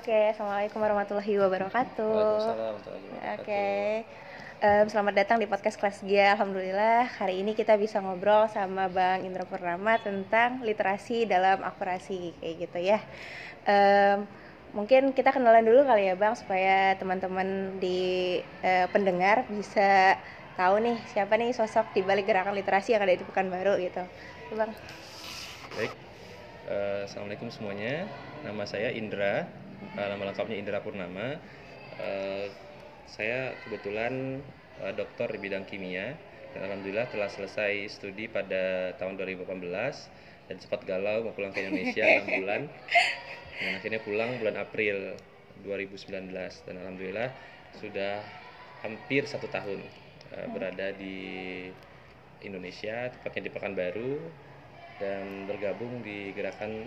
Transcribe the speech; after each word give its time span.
Oke, 0.00 0.32
assalamualaikum 0.32 0.80
warahmatullahi 0.80 1.34
wabarakatuh. 1.44 2.08
Waalaikumsalam 2.08 2.56
warahmatullahi 2.56 3.04
wabarakatuh. 3.04 3.44
Oke, 3.44 3.64
Em, 4.64 4.86
selamat 4.88 5.12
datang 5.12 5.36
di 5.36 5.44
podcast 5.44 5.76
kelas 5.76 6.00
G. 6.00 6.16
Alhamdulillah 6.24 7.04
hari 7.20 7.44
ini 7.44 7.52
kita 7.52 7.76
bisa 7.76 8.00
ngobrol 8.00 8.48
sama 8.48 8.88
Bang 8.88 9.28
Indra 9.28 9.44
Purnama 9.44 10.00
tentang 10.00 10.64
literasi 10.64 11.28
dalam 11.28 11.60
akurasi 11.60 12.32
kayak 12.40 12.54
gitu 12.64 12.78
ya. 12.80 13.04
Em, 13.68 14.24
mungkin 14.72 15.12
kita 15.12 15.36
kenalan 15.36 15.68
dulu 15.68 15.84
kali 15.84 16.08
ya 16.08 16.16
Bang 16.16 16.32
supaya 16.32 16.96
teman-teman 16.96 17.76
di 17.76 18.40
eh, 18.64 18.88
pendengar 18.88 19.44
bisa 19.52 20.16
tahu 20.56 20.80
nih 20.80 20.96
siapa 21.12 21.36
nih 21.36 21.52
sosok 21.52 21.92
di 21.92 22.00
balik 22.00 22.24
gerakan 22.24 22.56
literasi 22.56 22.96
yang 22.96 23.04
ada 23.04 23.20
di 23.20 23.24
Pekanbaru 23.28 23.76
gitu. 23.84 24.00
Tuh, 24.48 24.56
Bang. 24.56 24.72
Baik, 25.76 25.92
Eh, 26.70 27.02
assalamualaikum 27.02 27.50
semuanya. 27.50 28.06
Nama 28.46 28.62
saya 28.62 28.94
Indra, 28.94 29.42
Eh, 29.80 30.08
nama 30.12 30.28
lengkapnya 30.28 30.60
Indra 30.60 30.84
Purnama. 30.84 31.40
Eh, 31.96 32.46
saya 33.08 33.56
kebetulan 33.64 34.44
eh, 34.84 34.92
dokter 34.92 35.32
di 35.32 35.38
bidang 35.40 35.64
kimia 35.64 36.12
dan 36.52 36.68
alhamdulillah 36.68 37.08
telah 37.08 37.32
selesai 37.32 37.88
studi 37.88 38.28
pada 38.28 38.92
tahun 39.00 39.16
2018 39.16 39.56
dan 40.52 40.56
sempat 40.60 40.84
galau 40.84 41.24
mau 41.24 41.32
pulang 41.32 41.56
ke 41.56 41.64
Indonesia 41.64 42.04
6 42.04 42.28
bulan. 42.44 42.68
Dan 43.60 43.72
akhirnya 43.80 44.00
pulang 44.04 44.36
bulan 44.36 44.56
April 44.60 45.16
2019 45.64 46.28
dan 46.68 46.74
alhamdulillah 46.76 47.28
sudah 47.80 48.20
hampir 48.84 49.24
satu 49.24 49.48
tahun 49.48 49.80
eh, 50.36 50.48
berada 50.52 50.92
di 50.92 51.16
Indonesia, 52.44 53.08
tepatnya 53.16 53.48
di 53.48 53.52
Pekanbaru 53.52 54.12
dan 55.00 55.48
bergabung 55.48 56.04
di 56.04 56.36
gerakan 56.36 56.84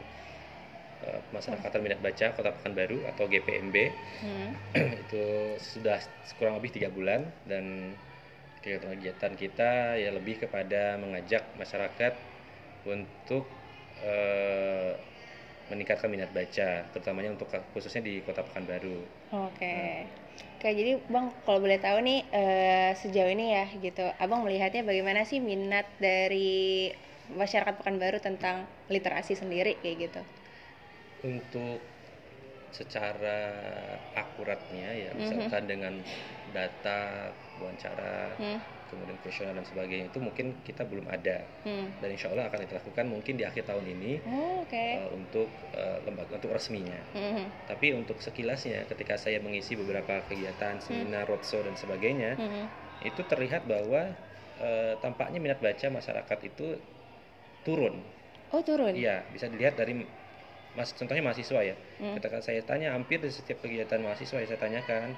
eh, 1.04 1.22
Masyarakat 1.36 1.70
Minat 1.84 2.00
Baca 2.00 2.28
Kota 2.36 2.52
Pekanbaru 2.56 2.98
atau 3.12 3.26
GPMB 3.32 3.78
Hmm. 4.24 4.56
itu 5.04 5.26
sudah 5.62 6.00
kurang 6.40 6.58
lebih 6.58 6.72
tiga 6.80 6.90
bulan 6.90 7.30
dan 7.46 7.94
kegiatan 8.64 9.34
kita 9.36 10.00
ya 10.00 10.10
lebih 10.16 10.40
kepada 10.48 10.96
mengajak 10.98 11.44
masyarakat 11.60 12.14
untuk 12.88 13.44
eh, 14.04 14.94
meningkatkan 15.72 16.12
minat 16.12 16.30
baca 16.36 16.86
terutamanya 16.92 17.34
untuk 17.36 17.48
khususnya 17.74 18.04
di 18.04 18.20
Kota 18.24 18.44
Pekanbaru. 18.44 19.00
Oke. 19.34 20.08
Oke, 20.60 20.70
jadi 20.80 20.96
Bang 21.12 21.36
kalau 21.44 21.60
boleh 21.60 21.80
tahu 21.86 21.98
nih 22.08 22.20
eh, 22.32 22.92
sejauh 22.96 23.32
ini 23.36 23.52
ya 23.58 23.66
gitu, 23.86 24.06
Abang 24.24 24.48
melihatnya 24.48 24.82
bagaimana 24.88 25.28
sih 25.28 25.40
minat 25.44 25.86
dari 26.00 26.88
masyarakat 27.42 27.76
Pekanbaru 27.80 28.18
tentang 28.24 28.68
literasi 28.94 29.34
sendiri 29.36 29.76
kayak 29.84 29.98
gitu? 30.10 30.22
Untuk 31.24 31.80
secara 32.74 33.38
akuratnya 34.18 34.90
ya 34.98 35.12
Mhm. 35.14 35.22
misalkan 35.22 35.64
dengan 35.70 35.94
data 36.50 37.30
wawancara 37.62 38.34
Hmm. 38.36 38.58
kemudian 38.90 39.22
kuesioner 39.22 39.54
dan 39.54 39.62
sebagainya 39.62 40.10
itu 40.10 40.18
mungkin 40.18 40.58
kita 40.66 40.82
belum 40.90 41.06
ada 41.06 41.46
Hmm. 41.62 41.94
dan 42.02 42.10
insya 42.10 42.34
Allah 42.34 42.50
akan 42.50 42.66
kita 42.66 42.82
lakukan 42.82 43.06
mungkin 43.06 43.38
di 43.38 43.46
akhir 43.46 43.70
tahun 43.70 43.86
ini 43.94 44.26
Oh, 44.26 44.66
oke. 44.66 44.74
eh, 44.74 45.10
untuk 45.14 45.54
eh, 45.70 45.98
lembaga 46.02 46.42
untuk 46.42 46.50
resminya. 46.50 46.98
Hmm. 47.14 47.54
Tapi 47.70 47.94
untuk 47.94 48.20
sekilasnya 48.26 48.90
ketika 48.90 49.22
saya 49.22 49.38
mengisi 49.38 49.78
beberapa 49.78 50.26
kegiatan 50.26 50.82
seminar, 50.82 51.30
roadshow 51.30 51.62
dan 51.62 51.78
sebagainya 51.78 52.42
Hmm. 52.42 52.66
itu 53.06 53.22
terlihat 53.22 53.70
bahwa 53.70 54.18
eh, 54.58 54.94
tampaknya 55.02 55.38
minat 55.42 55.62
baca 55.62 55.88
masyarakat 55.94 56.40
itu 56.46 56.78
turun. 57.66 58.02
Oh, 58.54 58.62
turun. 58.62 58.94
Iya, 58.94 59.26
bisa 59.34 59.50
dilihat 59.50 59.74
dari 59.78 59.98
mas 60.74 60.90
contohnya 60.92 61.22
mahasiswa 61.22 61.60
ya. 61.62 61.76
Hmm. 61.98 62.18
Ketika 62.18 62.42
saya 62.42 62.62
tanya 62.62 62.92
hampir 62.92 63.18
di 63.18 63.30
setiap 63.30 63.62
kegiatan 63.62 64.02
mahasiswa 64.02 64.38
yang 64.38 64.50
saya 64.50 64.60
tanyakan 64.60 65.14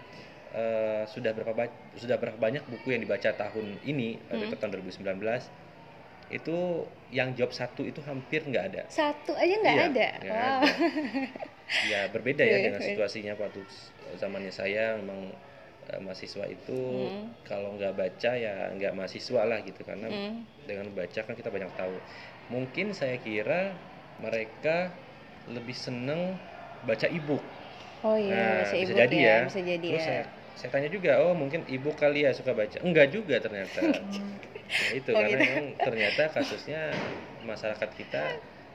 eh, 0.51 1.03
sudah 1.05 1.31
berapa 1.31 1.51
ba- 1.51 1.75
sudah 1.93 2.15
berapa 2.15 2.35
banyak 2.35 2.63
buku 2.65 2.91
yang 2.91 3.01
dibaca 3.01 3.27
tahun 3.29 3.79
ini 3.81 4.19
Hmm. 4.27 4.39
atau 4.45 4.55
tahun 4.57 4.71
2019 4.79 5.51
itu 6.25 6.57
yang 7.09 7.35
jawab 7.35 7.51
satu 7.51 7.83
itu 7.83 8.01
hampir 8.01 8.41
nggak 8.41 8.65
ada. 8.71 8.81
Satu 8.87 9.35
aja 9.35 9.51
nggak 9.53 9.75
Iya, 9.75 9.85
ada. 9.85 10.07
nggak 10.17 10.31
wow. 10.31 10.59
ada. 10.59 10.71
Ya 11.89 12.05
berbeda 12.07 12.45
ya 12.45 12.61
dengan 12.61 12.77
situasinya 12.79 13.33
waktu 13.35 13.65
zamannya 14.15 14.53
saya 14.53 14.95
memang 14.95 15.33
eh, 15.85 15.99
mahasiswa 15.99 16.45
itu 16.45 16.77
Hmm. 17.09 17.29
kalau 17.41 17.73
nggak 17.75 17.93
baca 17.93 18.31
ya 18.33 18.69
nggak 18.71 18.93
mahasiswa 18.93 19.41
lah 19.43 19.59
gitu 19.61 19.81
karena 19.81 20.07
Hmm. 20.07 20.45
dengan 20.63 20.87
baca 20.91 21.19
kan 21.19 21.33
kita 21.33 21.49
banyak 21.49 21.73
tahu. 21.73 21.95
Mungkin 22.47 22.93
saya 22.93 23.17
kira 23.17 23.73
mereka 24.17 24.93
lebih 25.49 25.75
seneng 25.77 26.37
baca 26.85 27.07
e-book. 27.09 27.43
Oh 28.05 28.17
iya, 28.17 28.35
Nah, 28.35 28.51
bisa 28.61 28.75
bisa 28.77 28.93
ibu 28.93 28.97
jadi 29.01 29.17
ya. 29.17 29.37
Bisa 29.49 29.61
jadi 29.61 29.87
Terus 29.89 30.03
ya. 30.03 30.07
saya 30.09 30.23
saya 30.55 30.69
tanya 30.71 30.89
juga, 30.89 31.11
oh 31.19 31.33
mungkin 31.35 31.67
e-book 31.67 31.97
kali 31.99 32.23
ya 32.25 32.31
suka 32.31 32.51
baca. 32.55 32.77
Enggak 32.81 33.07
juga 33.13 33.35
ternyata. 33.41 33.81
Nah, 34.75 34.89
itu 34.91 35.09
Oh, 35.13 35.15
karena 35.15 35.37
gitu. 35.39 35.43
memang 35.45 35.63
ternyata 35.79 36.23
kasusnya 36.35 36.81
masyarakat 37.45 37.89
kita 37.95 38.23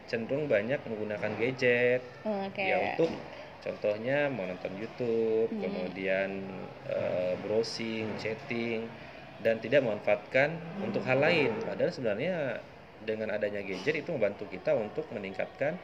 cenderung 0.09 0.47
banyak 0.49 0.81
menggunakan 0.87 1.33
gadget 1.39 2.03
Oke. 2.25 2.63
ya 2.63 2.77
untuk 2.83 3.11
contohnya 3.61 4.33
mau 4.33 4.49
nonton 4.49 4.73
YouTube, 4.81 5.51
Hmm. 5.53 5.61
kemudian 5.61 6.31
eh, 6.89 7.35
browsing, 7.43 8.17
chatting 8.17 8.89
dan 9.45 9.61
tidak 9.61 9.81
memanfaatkan 9.85 10.51
untuk 10.81 11.05
hal 11.05 11.21
lain. 11.21 11.61
Padahal 11.65 11.93
sebenarnya 11.93 12.65
dengan 13.01 13.33
adanya 13.33 13.61
gadget 13.65 14.05
itu 14.05 14.11
membantu 14.13 14.45
kita 14.49 14.77
untuk 14.77 15.09
meningkatkan 15.13 15.81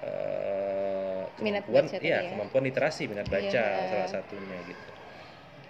eh, 0.00 1.22
Minat 1.38 1.62
kemampuan 1.66 1.84
baca 1.86 1.96
iya, 2.02 2.18
ya. 2.18 2.30
kemampuan 2.34 2.62
literasi 2.64 3.02
minat 3.06 3.28
baca 3.28 3.46
Iya. 3.46 3.88
salah 3.88 4.08
satunya 4.10 4.58
gitu. 4.62 4.90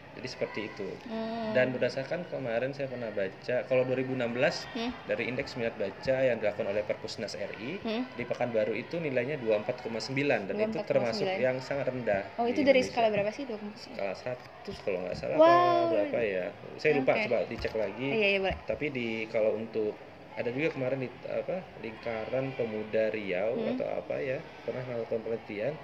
Jadi 0.08 0.28
seperti 0.28 0.60
itu. 0.66 0.88
Hmm. 1.06 1.54
Dan 1.54 1.70
berdasarkan 1.70 2.26
kemarin 2.26 2.74
saya 2.74 2.90
pernah 2.90 3.06
baca 3.14 3.62
kalau 3.70 3.86
2016 3.86 4.66
Hmm. 4.74 4.90
dari 5.06 5.30
indeks 5.30 5.54
minat 5.54 5.78
baca 5.78 6.16
yang 6.18 6.42
dilakukan 6.42 6.66
oleh 6.66 6.82
Perpusnas 6.82 7.38
RI 7.38 7.78
Hmm. 7.78 8.02
di 8.10 8.24
Pekanbaru 8.26 8.74
itu 8.74 8.98
nilainya 8.98 9.38
24,9 9.38 10.50
dan 10.50 10.58
itu 10.58 10.74
24,9. 10.74 10.82
termasuk 10.82 11.28
yang 11.38 11.62
sangat 11.62 11.94
rendah. 11.94 12.34
Oh, 12.34 12.50
itu 12.50 12.66
dari 12.66 12.82
Indonesia. 12.82 12.90
skala 12.90 13.08
berapa 13.14 13.30
sih? 13.30 13.46
20. 13.46 13.70
Skala 13.78 14.14
100 14.16 14.74
kalau 14.82 14.98
nggak 15.06 15.14
salah 15.14 15.36
Wow. 15.38 15.46
apa 15.46 15.84
berapa 15.86 16.18
ya. 16.18 16.46
Saya 16.82 16.92
lupa 16.98 17.12
Oke. 17.14 17.22
coba 17.22 17.38
dicek 17.46 17.74
lagi. 17.78 18.08
Iya, 18.10 18.26
iya, 18.26 18.38
boleh. 18.42 18.56
Tapi 18.66 18.86
di 18.90 19.08
kalau 19.30 19.54
untuk 19.54 19.94
ada 20.38 20.50
juga 20.54 20.68
kemarin 20.74 20.98
di 21.04 21.10
apa 21.26 21.56
lingkaran 21.84 22.46
pemuda 22.58 23.10
Riau 23.10 23.52
Hmm. 23.58 23.74
atau 23.74 23.86
apa 24.00 24.16
ya 24.22 24.38
pernah 24.64 24.82
melakukan 24.86 25.20
penelitian 25.26 25.74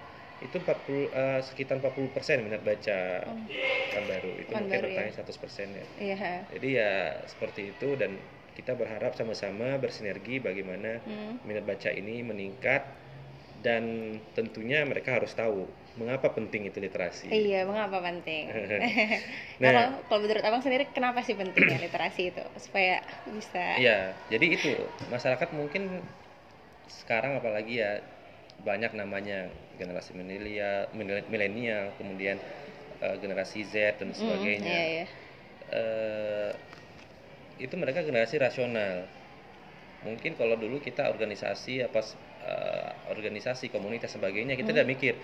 itu 0.44 0.56
40 0.62 1.10
eh, 1.10 1.40
sekitar 1.48 1.74
40% 1.82 2.38
minat 2.46 2.62
baca 2.62 3.00
Oh. 3.30 3.38
Pekanbaru 3.84 4.32
itu 4.42 4.50
mungkin 4.58 4.80
Pekanbaru, 4.80 4.86
ya. 4.90 4.90
bertanya 4.90 5.12
100% 5.14 5.68
ya. 5.78 5.86
Iya. 6.00 6.16
ha. 6.18 6.34
Jadi 6.50 6.68
ya 6.80 6.92
seperti 7.30 7.62
itu 7.76 7.88
dan 8.00 8.18
kita 8.56 8.72
berharap 8.80 9.12
sama-sama 9.18 9.78
bersinergi 9.82 10.38
bagaimana 10.42 11.02
Hmm. 11.06 11.38
minat 11.46 11.62
baca 11.66 11.90
ini 11.94 12.22
meningkat 12.26 12.82
dan 13.64 13.82
tentunya 14.36 14.84
mereka 14.84 15.16
harus 15.16 15.32
tahu 15.32 15.64
mengapa 15.96 16.28
penting 16.36 16.68
itu 16.68 16.78
literasi. 16.82 17.32
Iya, 17.32 17.64
mengapa 17.64 17.98
penting? 18.04 18.44
Nah. 19.62 19.70
kalau 19.70 19.86
kalau 20.10 20.20
menurut 20.26 20.42
abang 20.42 20.62
sendiri 20.66 20.84
kenapa 20.90 21.22
sih 21.22 21.38
pentingnya 21.38 21.78
literasi 21.86 22.34
itu 22.34 22.42
supaya 22.58 23.00
bisa? 23.24 23.62
Iya, 23.78 24.12
jadi 24.28 24.46
itu 24.50 24.70
masyarakat 25.08 25.48
mungkin 25.54 26.02
sekarang 26.90 27.38
apalagi 27.40 27.80
ya 27.80 28.02
banyak 28.60 28.92
namanya 28.98 29.48
generasi 29.80 30.14
milenial, 30.14 30.90
milenial, 31.30 31.94
kemudian 31.98 32.36
eh, 33.02 33.16
generasi 33.22 33.64
Z 33.66 34.02
dan 34.02 34.10
sebagainya. 34.14 34.68
iya, 34.68 34.84
iya. 35.00 35.04
eh, 35.70 36.50
itu 37.58 37.74
mereka 37.78 38.02
generasi 38.02 38.36
rasional. 38.42 39.06
Mungkin 40.04 40.36
kalau 40.36 40.56
dulu 40.60 40.82
kita 40.84 41.08
organisasi 41.08 41.80
apa 41.86 42.04
eh, 42.44 42.90
organisasi 43.12 43.72
komunitas 43.74 44.12
sebagainya 44.16 44.54
kita 44.60 44.70
Hmm. 44.70 44.76
udah 44.80 44.86
mikir 44.86 45.14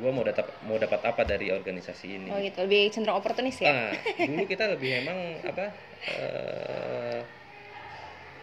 gua 0.00 0.10
mau 0.14 0.24
dapat 0.24 0.46
mau 0.64 0.78
dapat 0.80 1.00
apa 1.04 1.22
dari 1.26 1.50
organisasi 1.52 2.06
ini. 2.08 2.30
Oh 2.32 2.38
gitu, 2.40 2.58
lebih 2.64 2.88
cenderung 2.94 3.18
oportunis 3.20 3.58
ya? 3.60 3.68
Ah, 3.68 3.90
dulu 4.16 4.44
kita 4.48 4.64
lebih 4.72 4.90
emang 5.04 5.18
apa 5.44 5.64
eh, 6.08 7.20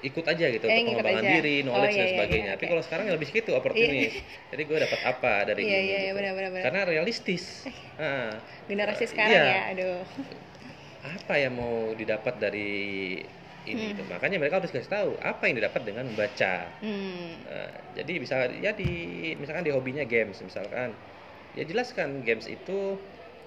ikut 0.05 0.25
aja 0.29 0.45
gitu 0.53 0.65
Eh, 0.69 0.77
untuk 0.77 1.01
pengembangan 1.01 1.25
aja. 1.25 1.33
diri, 1.41 1.55
Oh, 1.57 1.73
knowledge 1.73 1.89
iya, 1.89 1.97
dan 1.97 2.05
iya, 2.05 2.13
sebagainya. 2.13 2.45
iya, 2.45 2.53
Tapi 2.53 2.63
oke. 2.63 2.71
kalau 2.71 2.83
sekarang 2.85 3.05
lebih 3.09 3.29
gitu 3.33 3.51
oportunis. 3.57 4.13
Jadi 4.53 4.61
gue 4.69 4.77
dapat 4.77 4.99
apa 5.01 5.33
dari 5.49 5.61
Iya, 5.65 5.67
ini? 5.67 5.73
iya, 5.73 5.81
iya, 5.81 5.99
gitu. 6.05 6.17
benar, 6.21 6.31
benar, 6.37 6.49
benar. 6.53 6.63
Karena 6.69 6.81
realistis. 6.85 7.43
Ah, 7.97 8.29
Generasi 8.69 9.03
eh, 9.03 9.09
sekarang 9.09 9.41
iya. 9.41 9.45
ya, 9.49 9.61
aduh. 9.73 9.97
apa 11.07 11.33
yang 11.39 11.53
mau 11.57 11.95
didapat 11.97 12.35
dari 12.37 12.69
ini 13.73 13.83
Hmm. 13.83 13.89
gitu. 13.95 14.03
Makanya 14.07 14.37
mereka 14.41 14.55
harus 14.59 14.71
kasih 14.71 14.89
tahu 14.89 15.09
apa 15.21 15.43
yang 15.47 15.55
didapat 15.59 15.81
dengan 15.83 16.05
membaca. 16.09 16.55
Hmm. 16.83 17.29
Nah, 17.47 17.71
jadi 17.97 18.13
bisa 18.23 18.35
ya 18.59 18.71
di 18.75 18.89
misalkan 19.39 19.63
di 19.67 19.71
hobinya 19.71 20.03
games 20.03 20.37
misalkan 20.43 20.89
ya 21.57 21.63
jelaskan 21.63 22.21
games 22.27 22.45
itu 22.47 22.79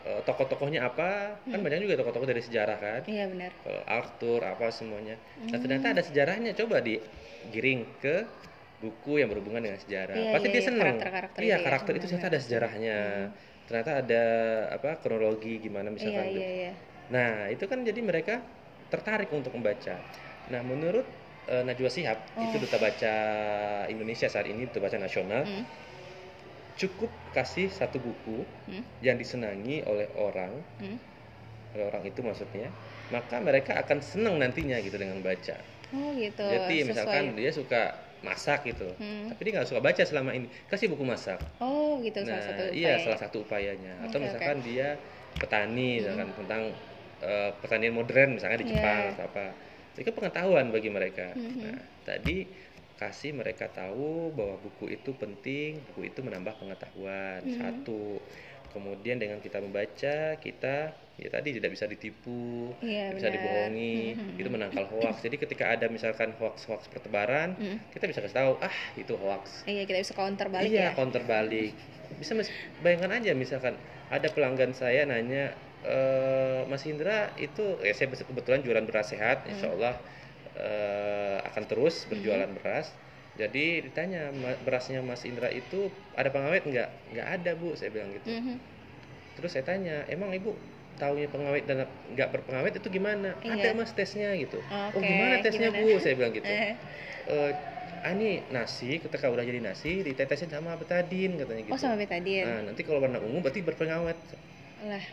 eh, 0.08 0.20
tokoh-tokohnya 0.24 0.80
apa 0.88 1.36
kan 1.44 1.58
Hmm. 1.60 1.64
banyak 1.64 1.84
juga 1.84 2.00
tokoh-tokoh 2.00 2.28
dari 2.28 2.40
sejarah 2.40 2.78
kan 2.80 3.02
Iya 3.04 3.24
benar. 3.32 3.50
Kalau 3.60 3.82
Arthur 3.84 4.40
apa 4.44 4.66
semuanya 4.72 5.16
nah 5.52 5.58
Hmm. 5.58 5.62
ternyata 5.62 5.86
ada 5.92 6.02
sejarahnya 6.04 6.52
coba 6.56 6.80
digiring 6.80 7.80
ke 8.00 8.16
buku 8.80 9.20
yang 9.20 9.28
berhubungan 9.28 9.60
dengan 9.60 9.76
sejarah. 9.76 10.16
Iya, 10.16 10.32
Pasti 10.32 10.48
iya, 10.48 10.54
dia 10.56 10.62
iya, 10.64 10.68
seneng. 10.72 10.96
karakter-karakter 10.96 11.40
Iya, 11.44 11.54
itu 11.56 11.60
ya. 11.60 11.66
karakter 11.68 11.92
itu 12.00 12.06
ternyata 12.08 12.28
ada 12.32 12.40
sejarahnya. 12.40 12.98
Ternyata 13.68 13.90
ada 14.02 14.24
apa 14.72 14.90
kronologi 15.04 15.52
gimana 15.60 15.88
Iya, 15.92 15.96
misalkan. 16.00 16.26
iya, 16.32 16.48
iya. 16.48 16.72
Nah, 17.12 17.32
itu 17.52 17.64
kan 17.68 17.78
jadi 17.84 18.00
mereka 18.00 18.34
tertarik 18.90 19.30
untuk 19.30 19.54
membaca. 19.54 19.94
Nah, 20.50 20.60
menurut 20.60 21.06
eh, 21.46 21.62
Najwa 21.66 21.90
Shihab, 21.90 22.18
itu 22.36 22.56
Oh. 22.56 22.60
duta 22.62 22.78
baca 22.78 23.14
Indonesia 23.88 24.26
saat 24.26 24.46
ini, 24.46 24.66
duta 24.70 24.78
baca 24.78 24.98
nasional, 24.98 25.42
Hmm, 25.42 25.64
cukup 26.78 27.10
kasih 27.30 27.68
satu 27.68 28.00
buku 28.00 28.42
hmm, 28.70 28.82
yang 29.02 29.16
disenangi 29.18 29.82
oleh 29.84 30.08
orang, 30.16 30.52
hmm. 30.80 30.98
oleh 31.74 31.84
orang 31.90 32.02
itu 32.06 32.20
maksudnya, 32.22 32.70
maka 33.10 33.36
mereka 33.42 33.76
akan 33.76 33.98
senang 34.00 34.38
nantinya 34.38 34.78
gitu 34.80 34.96
dengan 34.96 35.18
baca. 35.20 35.56
Oh 35.90 36.14
gitu. 36.14 36.40
Jadi 36.44 36.86
sesuai. 36.86 36.88
misalkan 36.88 37.24
dia 37.34 37.50
suka 37.50 37.82
masak 38.20 38.68
gitu, 38.68 38.86
Hmm. 39.00 39.32
tapi 39.32 39.40
dia 39.48 39.52
nggak 39.58 39.68
suka 39.68 39.80
baca 39.80 40.02
selama 40.04 40.30
ini, 40.32 40.46
kasih 40.68 40.92
buku 40.92 41.02
masak. 41.02 41.40
Oh 41.58 41.98
gitu 42.00 42.20
Nah, 42.22 42.36
salah 42.36 42.44
satu 42.46 42.64
iya 42.70 43.00
salah 43.00 43.18
satu 43.18 43.36
upayanya. 43.42 44.06
Atau 44.06 44.20
Oke, 44.20 44.28
misalkan 44.28 44.56
dia 44.62 44.94
petani, 45.36 45.88
Hmm. 45.88 45.96
misalkan 46.04 46.28
tentang 46.36 46.62
eh, 47.20 47.50
pertanian 47.60 47.92
modern, 47.92 48.36
misalnya 48.36 48.58
di 48.58 48.66
Iya. 48.68 48.72
Jepang 48.76 48.98
atau 49.12 49.24
apa. 49.26 49.44
Itu 49.94 50.10
pengetahuan 50.10 50.66
bagi 50.70 50.88
mereka. 50.88 51.36
Mhm. 51.36 51.60
Nah, 51.60 51.78
tadi 52.02 52.48
kasih 52.96 53.32
mereka 53.32 53.64
tahu 53.66 54.28
bahwa 54.32 54.60
buku 54.60 54.92
itu 54.92 55.12
penting, 55.12 55.80
buku 55.88 56.08
itu 56.08 56.20
menambah 56.20 56.56
pengetahuan. 56.56 57.40
Mhm. 57.42 57.56
Satu. 57.56 58.20
Kemudian 58.70 59.18
dengan 59.18 59.42
kita 59.42 59.58
membaca, 59.58 60.38
kita 60.38 60.74
ya 61.18 61.28
tadi 61.28 61.52
tidak 61.52 61.74
bisa 61.74 61.84
ditipu, 61.84 62.70
Iya, 62.80 63.10
tidak 63.10 63.16
bisa 63.18 63.28
dibohongi, 63.34 63.98
Mhm. 64.14 64.40
itu 64.40 64.48
menangkal 64.48 64.84
hoax. 64.86 65.20
Jadi 65.20 65.36
ketika 65.36 65.64
ada 65.68 65.90
misalkan 65.90 66.32
hoax-hoax 66.38 66.86
pertebaran, 66.88 67.58
Hmm. 67.58 67.76
kita 67.90 68.06
bisa 68.06 68.22
kasih 68.22 68.36
tahu, 68.36 68.52
ah 68.62 68.72
itu 68.94 69.12
hoax 69.18 69.66
Iya 69.66 69.84
kita 69.84 69.98
bisa 70.00 70.14
counter 70.14 70.46
balik 70.48 70.70
iya, 70.70 70.94
ya. 70.94 70.96
counter 70.96 71.20
balik. 71.26 71.74
Bisa 72.16 72.32
bayangkan 72.80 73.20
aja 73.20 73.34
misalkan 73.34 73.74
ada 74.08 74.28
pelanggan 74.30 74.70
saya 74.72 75.02
nanya, 75.04 75.50
eh 75.84 76.60
Mas 76.68 76.84
Indra 76.86 77.32
itu, 77.40 77.80
ya 77.80 77.92
saya 77.96 78.08
kebetulan 78.12 78.60
jualan 78.64 78.84
beras 78.88 79.10
sehat, 79.12 79.44
Hmm. 79.44 79.50
insya 79.56 79.68
Allah 79.72 79.94
eh, 80.56 81.38
akan 81.46 81.64
terus 81.70 82.04
berjualan 82.10 82.50
beras. 82.58 82.92
Jadi 83.38 83.86
ditanya 83.86 84.28
"Ma- 84.34 84.58
berasnya 84.66 85.00
Mas 85.00 85.22
Indra 85.24 85.48
itu 85.48 85.88
ada 86.18 86.28
pengawet 86.34 86.66
nggak? 86.66 86.88
Nggak 87.14 87.28
ada 87.40 87.50
bu, 87.56 87.72
saya 87.78 87.88
bilang 87.94 88.10
gitu. 88.12 88.28
Mhm. 88.28 88.56
Terus 89.38 89.50
saya 89.56 89.64
tanya, 89.64 90.04
emang 90.10 90.34
ibu 90.36 90.52
taunya 91.00 91.30
pengawet 91.30 91.64
dan 91.64 91.88
nggak 92.12 92.28
berpengawet 92.34 92.76
itu 92.76 92.88
gimana? 92.92 93.32
Iya. 93.40 93.56
Ada 93.56 93.68
mas 93.72 93.92
tesnya 93.96 94.36
gitu. 94.36 94.60
oh 94.60 94.88
Oke, 94.92 95.00
gimana 95.00 95.40
tesnya 95.40 95.68
gimana? 95.72 95.86
bu? 95.86 95.96
Saya 96.02 96.14
bilang 96.18 96.32
gitu 96.36 96.50
Eh, 96.50 96.74
eh 97.30 97.50
ah 98.00 98.12
ini 98.16 98.40
nasi 98.48 98.96
ketika 99.00 99.28
udah 99.28 99.44
jadi 99.44 99.60
nasi 99.60 100.00
ditetesin 100.00 100.48
sama 100.48 100.72
betadin 100.76 101.36
katanya 101.40 101.62
gitu. 101.68 101.72
Oh 101.76 101.78
sama 101.80 101.96
betadin. 102.00 102.44
Nah, 102.48 102.60
nanti 102.68 102.80
kalau 102.84 103.00
warna 103.04 103.20
ungu 103.20 103.40
berarti 103.44 103.60
berpengawet. 103.64 104.18
Lah. 104.84 105.04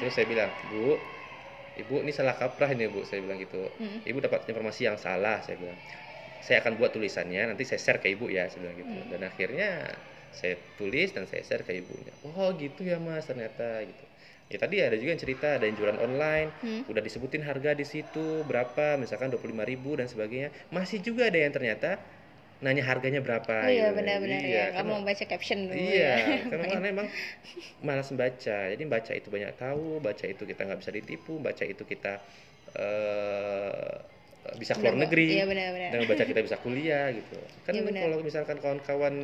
Terus 0.00 0.12
saya 0.16 0.26
bilang, 0.28 0.50
"Bu, 0.66 0.98
Ibu 1.74 2.06
ini 2.06 2.12
salah 2.14 2.34
kaprah 2.38 2.70
ini, 2.74 2.86
Bu." 2.86 3.02
Saya 3.02 3.20
bilang 3.24 3.38
gitu. 3.42 3.74
Hmm. 3.82 3.98
Ibu 4.06 4.18
dapat 4.22 4.46
informasi 4.50 4.86
yang 4.88 4.98
salah, 4.98 5.42
saya 5.42 5.58
bilang. 5.58 5.78
Saya 6.44 6.60
akan 6.60 6.76
buat 6.76 6.92
tulisannya, 6.92 7.50
nanti 7.56 7.64
saya 7.64 7.80
share 7.80 7.98
ke 8.04 8.08
Ibu 8.14 8.28
ya, 8.28 8.46
saya 8.52 8.60
bilang 8.68 8.76
gitu. 8.78 8.98
Hmm. 9.00 9.08
Dan 9.10 9.20
akhirnya 9.24 9.68
saya 10.34 10.58
tulis 10.74 11.14
dan 11.14 11.24
saya 11.30 11.40
share 11.46 11.62
ke 11.62 11.72
ibunya. 11.78 12.10
Oh, 12.26 12.50
gitu 12.58 12.82
ya, 12.82 12.98
Mas, 12.98 13.24
ternyata 13.30 13.80
gitu. 13.86 14.04
Ya 14.50 14.58
tadi 14.60 14.82
ada 14.82 14.98
juga 14.98 15.14
yang 15.14 15.22
cerita, 15.22 15.56
ada 15.56 15.64
yang 15.70 15.78
jualan 15.78 15.96
online, 16.02 16.50
Hmm. 16.60 16.82
udah 16.90 17.00
disebutin 17.00 17.46
harga 17.46 17.72
di 17.78 17.86
situ 17.86 18.42
berapa, 18.44 18.98
misalkan 18.98 19.30
25.000 19.32 19.94
dan 19.96 20.10
sebagainya. 20.10 20.50
Masih 20.74 21.00
juga 21.00 21.30
ada 21.30 21.38
yang 21.38 21.54
ternyata 21.54 22.02
nanya 22.64 22.82
harganya 22.88 23.20
berapa 23.20 23.54
Oh 23.60 23.70
iya 23.70 23.92
gitu. 23.92 23.98
benar-benar 24.00 24.40
Iya, 24.40 24.56
ya. 24.56 24.64
Kamu 24.72 24.90
mau 24.96 25.02
baca 25.04 25.24
caption 25.28 25.58
dulu 25.68 25.76
Iya, 25.76 26.14
ya. 26.16 26.36
karena 26.48 26.64
kan 26.72 26.80
emang 26.84 27.08
malas 27.84 28.08
membaca. 28.08 28.58
Jadi 28.72 28.82
baca 28.88 29.12
itu 29.12 29.28
banyak 29.28 29.52
tahu, 29.60 30.00
baca 30.00 30.24
itu 30.24 30.42
kita 30.48 30.60
nggak 30.64 30.80
bisa 30.80 30.92
ditipu, 30.96 31.32
baca 31.44 31.64
itu 31.68 31.82
kita 31.84 32.12
eh, 32.74 33.94
bisa 34.56 34.72
keluar 34.76 34.94
Benar, 34.96 35.04
negeri. 35.08 35.28
Iya 35.40 35.44
benar-benar. 35.48 35.90
Dengan 35.92 36.06
baca 36.08 36.24
kita 36.24 36.40
bisa 36.40 36.56
kuliah 36.64 37.06
gitu. 37.12 37.38
Kan 37.68 37.72
Iya, 37.76 37.82
benar. 37.84 38.00
kalau 38.08 38.16
misalkan 38.24 38.56
kawan-kawan 38.60 39.14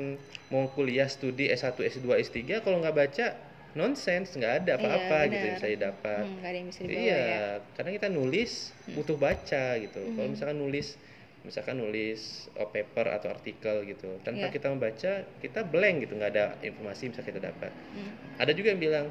mau 0.53 0.65
kuliah 0.77 1.09
studi 1.09 1.49
S1, 1.49 1.81
S2, 1.81 2.21
S3 2.21 2.61
kalau 2.61 2.81
nggak 2.85 2.97
baca 2.97 3.27
nonsens, 3.73 4.35
nggak 4.35 4.53
ada 4.65 4.73
apa-apa 4.77 5.19
Iya, 5.25 5.31
gitu 5.33 5.45
yang 5.45 5.55
benar. 5.57 5.59
bisa 5.63 5.69
didapat. 5.71 6.25
Hmm, 6.27 6.45
ada 6.45 6.57
yang 6.57 6.69
bisa 6.69 6.81
dibawa 6.85 7.01
Iya, 7.01 7.17
ya. 7.23 7.39
karena 7.77 7.91
kita 7.97 8.09
nulis 8.11 8.51
butuh 8.91 9.17
baca 9.17 9.65
gitu. 9.79 10.01
Kalau 10.13 10.27
Mhm. 10.29 10.33
misalkan 10.35 10.59
nulis 10.59 10.89
misalkan 11.41 11.81
nulis 11.81 12.49
uh, 12.61 12.69
paper 12.69 13.17
atau 13.17 13.33
artikel 13.33 13.89
gitu, 13.89 14.21
tanpa 14.21 14.49
Iya. 14.49 14.55
kita 14.55 14.67
membaca, 14.69 15.13
kita 15.41 15.61
blank 15.65 15.97
gitu, 16.05 16.13
nggak 16.21 16.31
ada 16.37 16.45
informasi 16.61 17.11
bisa 17.11 17.25
kita 17.25 17.41
dapat. 17.41 17.73
Hmm. 17.97 18.13
Ada 18.37 18.53
juga 18.53 18.77
yang 18.77 18.81
bilang 18.81 19.07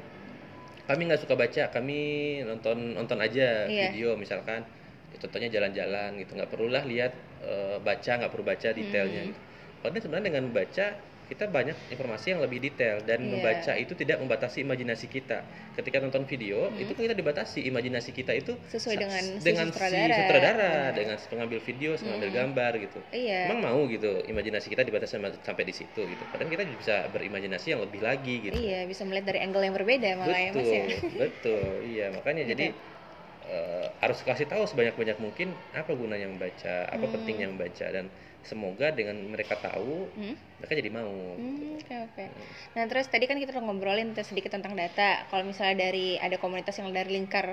kami 0.86 1.10
nggak 1.10 1.22
suka 1.22 1.34
baca, 1.34 1.62
kami 1.70 1.98
nonton 2.46 2.94
nonton 2.94 3.18
aja 3.18 3.66
Iya. 3.66 3.90
video 3.90 4.14
misalkan, 4.14 4.62
ya, 5.10 5.16
contohnya 5.18 5.50
jalan-jalan 5.50 6.18
gitu, 6.22 6.38
nggak 6.38 6.50
perulah 6.50 6.82
lihat 6.86 7.12
uh, 7.42 7.82
baca, 7.82 8.12
nggak 8.22 8.30
perlu 8.30 8.44
baca 8.46 8.68
detailnya. 8.70 9.22
Mhm. 9.26 9.30
Gitu. 9.34 9.40
Padahal 9.80 10.02
sebenarnya 10.04 10.26
dengan 10.30 10.42
membaca 10.52 10.86
kita 11.30 11.46
banyak 11.46 11.78
informasi 11.88 12.34
yang 12.34 12.42
lebih 12.42 12.58
detail 12.58 12.98
dan 13.06 13.22
Iya. 13.22 13.30
membaca 13.30 13.72
itu 13.78 13.94
tidak 13.94 14.18
membatasi 14.18 14.66
imajinasi 14.66 15.06
kita. 15.06 15.46
Ketika 15.78 16.02
nonton 16.02 16.26
video 16.26 16.66
Hmm. 16.66 16.82
itu 16.82 16.90
kan 16.90 17.06
kita 17.06 17.14
dibatasi 17.14 17.62
imajinasi 17.70 18.10
kita 18.10 18.34
itu 18.34 18.58
Sesuai 18.66 18.98
sa- 18.98 19.02
dengan 19.06 19.22
si 19.38 19.46
dengan 19.46 19.66
sutradara. 19.70 20.10
si 20.10 20.18
sutradara, 20.18 20.58
Benar. 20.58 20.92
dengan 20.98 21.16
si 21.16 21.26
pengambil 21.30 21.58
video, 21.62 21.90
si 21.94 22.02
pengambil 22.02 22.30
Hmm. 22.34 22.38
gambar 22.42 22.72
gitu. 22.82 22.98
Iya. 23.14 23.38
Emang 23.46 23.60
mau 23.62 23.80
gitu 23.86 24.10
imajinasi 24.26 24.66
kita 24.66 24.82
dibatasi 24.82 25.12
sampai 25.40 25.62
di 25.62 25.72
situ 25.72 26.02
gitu. 26.02 26.26
Padahal 26.26 26.50
kita 26.50 26.66
bisa 26.66 27.06
berimajinasi 27.08 27.66
yang 27.70 27.80
lebih 27.80 28.02
lagi 28.02 28.50
gitu. 28.50 28.58
Iya, 28.58 28.90
bisa 28.90 29.06
melihat 29.06 29.30
dari 29.30 29.38
angle 29.40 29.62
yang 29.62 29.74
berbeda 29.78 30.08
malah 30.18 30.34
ya 30.34 30.50
Mas 30.50 30.66
ya. 30.66 30.82
Betul, 30.82 31.14
betul. 31.14 31.62
Iya, 31.86 32.06
makanya 32.10 32.42
Gitu 32.42 32.52
jadi 32.52 32.66
eh, 33.44 33.86
harus 34.02 34.18
kasih 34.26 34.46
tahu 34.50 34.62
sebanyak-banyak 34.68 35.18
mungkin 35.22 35.48
apa 35.72 35.92
gunanya 35.96 36.28
membaca, 36.32 36.86
apa 36.94 37.04
Hmm. 37.04 37.14
pentingnya 37.14 37.46
membaca 37.52 37.86
dan 37.96 38.06
semoga 38.44 38.92
dengan 38.92 39.16
mereka 39.32 39.54
tahu 39.60 40.12
Hmm? 40.16 40.34
mereka 40.60 40.72
jadi 40.80 40.90
mau. 40.92 41.12
Hmm, 41.38 41.78
oke 41.80 41.94
oke. 42.10 42.24
Nah 42.76 42.84
terus 42.90 43.06
tadi 43.12 43.24
kan 43.30 43.38
kita 43.40 43.50
udah 43.54 43.64
ngobrolin 43.64 44.12
sedikit 44.28 44.52
tentang 44.56 44.74
data. 44.76 45.24
Kalau 45.30 45.44
misalnya 45.46 45.88
dari 45.88 46.18
ada 46.20 46.36
komunitas 46.42 46.74
yang 46.78 46.90
dari 46.92 47.10
lingkar 47.16 47.46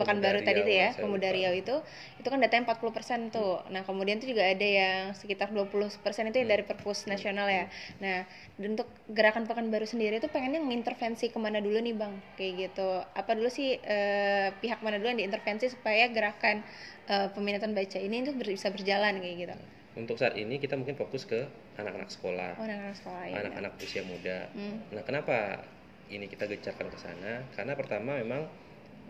Pekanbaru 0.00 0.40
tadi 0.40 0.60
tuh 0.64 0.74
ya, 0.74 0.88
Pemuda. 0.96 1.28
Riau 1.28 1.52
itu, 1.52 1.74
itu 2.16 2.28
kan 2.32 2.38
datanya 2.40 2.62
40% 2.64 3.20
tuh. 3.28 3.60
Nah 3.68 3.84
kemudian 3.84 4.16
tuh 4.16 4.28
juga 4.32 4.48
ada 4.48 4.64
yang 4.64 5.12
sekitar 5.12 5.52
20% 5.52 6.24
itu 6.26 6.40
yang 6.40 6.48
Hmm. 6.48 6.54
dari 6.56 6.64
perpus 6.64 7.04
nasional 7.04 7.46
ya. 7.46 7.68
Nah 8.00 8.24
dan 8.56 8.68
untuk 8.74 8.88
gerakan 9.12 9.44
Pekanbaru 9.44 9.84
sendiri 9.84 10.16
tuh 10.18 10.32
pengennya 10.32 10.58
mengintervensi 10.64 11.28
ke 11.28 11.38
mana 11.38 11.60
dulu 11.60 11.76
nih 11.78 11.92
bang, 11.92 12.14
kayak 12.34 12.52
gitu. 12.68 12.88
Apa 13.14 13.36
dulu 13.36 13.52
sih 13.52 13.76
eh, 13.76 14.48
pihak 14.58 14.80
mana 14.80 14.96
dulu 14.96 15.12
yang 15.12 15.20
diintervensi 15.20 15.68
supaya 15.68 16.08
gerakan 16.08 16.64
eh, 17.08 17.28
peminatan 17.34 17.76
baca 17.76 17.98
ini 18.00 18.24
ber- 18.32 18.52
bisa 18.52 18.72
berjalan 18.72 19.20
kayak 19.20 19.36
gitu. 19.46 19.56
Untuk 19.98 20.16
saat 20.22 20.38
ini 20.38 20.62
kita 20.62 20.78
mungkin 20.78 20.94
fokus 20.94 21.26
ke 21.26 21.50
anak-anak 21.74 22.08
sekolah, 22.14 22.54
Oh 22.56 22.64
anak-anak 22.64 22.94
sekolah 22.94 23.24
ya. 23.26 23.34
anak-anak 23.42 23.72
usia 23.82 24.02
muda. 24.06 24.46
Hmm. 24.54 24.78
Nah, 24.94 25.02
kenapa 25.02 25.66
ini 26.06 26.30
kita 26.30 26.46
gencarkan 26.46 26.86
ke 26.90 26.98
sana? 26.98 27.42
Karena 27.58 27.74
pertama 27.74 28.18
memang 28.22 28.46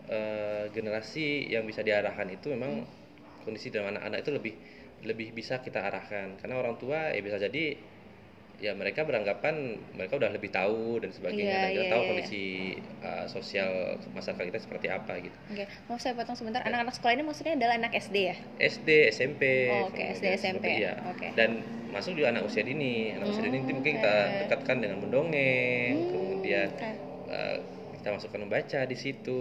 eh, 0.09 0.65
generasi 0.71 1.49
yang 1.49 1.65
bisa 1.65 1.81
diarahkan 1.81 2.25
itu 2.29 2.49
memang 2.53 2.85
kondisi 3.43 3.69
dalam 3.69 3.93
anak-anak 3.93 4.19
itu 4.21 4.31
lebih 4.31 4.53
lebih 5.01 5.27
bisa 5.33 5.59
kita 5.59 5.81
arahkan. 5.81 6.37
Karena 6.37 6.55
orang 6.57 6.77
tua 6.77 7.09
ya 7.09 7.21
bisa 7.21 7.37
jadi 7.37 7.77
ya 8.61 8.77
mereka 8.77 9.01
beranggapan 9.01 9.73
mereka 9.97 10.21
udah 10.21 10.29
lebih 10.29 10.53
tahu 10.53 11.01
dan 11.01 11.09
sebagainya 11.09 11.49
Iya, 11.49 11.57
dan 11.57 11.69
kita 11.73 11.81
iya, 11.81 11.89
tahu 11.89 12.01
iya. 12.05 12.09
kondisi 12.13 12.43
uh, 13.01 13.25
sosial 13.25 13.97
masyarakat 14.13 14.45
kita 14.53 14.59
seperti 14.61 14.85
apa 14.93 15.17
gitu. 15.17 15.33
Oke, 15.49 15.65
mau 15.89 15.97
saya 15.97 16.13
potong 16.13 16.37
sebentar. 16.37 16.61
Ya. 16.61 16.69
Anak-anak 16.69 16.93
sekolah 16.93 17.13
ini 17.17 17.23
maksudnya 17.25 17.57
adalah 17.57 17.81
anak 17.81 17.97
SD 17.97 18.15
ya? 18.21 18.35
SD, 18.61 18.89
SMP, 19.09 19.41
Oh, 19.73 19.89
oke, 19.89 19.97
SD, 19.97 20.21
kemudian 20.21 20.37
SMP. 20.37 20.61
sebagainya. 20.61 20.93
Oke. 21.09 21.27
Dan 21.33 21.49
masuk 21.89 22.13
juga 22.13 22.37
anak 22.37 22.45
usia 22.45 22.61
dini. 22.61 23.17
Anak 23.17 23.33
usia 23.33 23.41
dini 23.41 23.57
Hmm, 23.57 23.65
mungkin 23.65 23.97
kita 23.97 24.13
oke. 24.21 24.37
dekatkan 24.45 24.77
dengan 24.77 24.97
mendongeng, 25.01 25.93
Hmm, 25.97 26.09
kemudian 26.13 26.67
oke. 26.69 26.89
uh, 27.33 27.57
kita 28.01 28.09
masukkan 28.17 28.41
membaca 28.41 28.79
di 28.89 28.97
situ. 28.97 29.39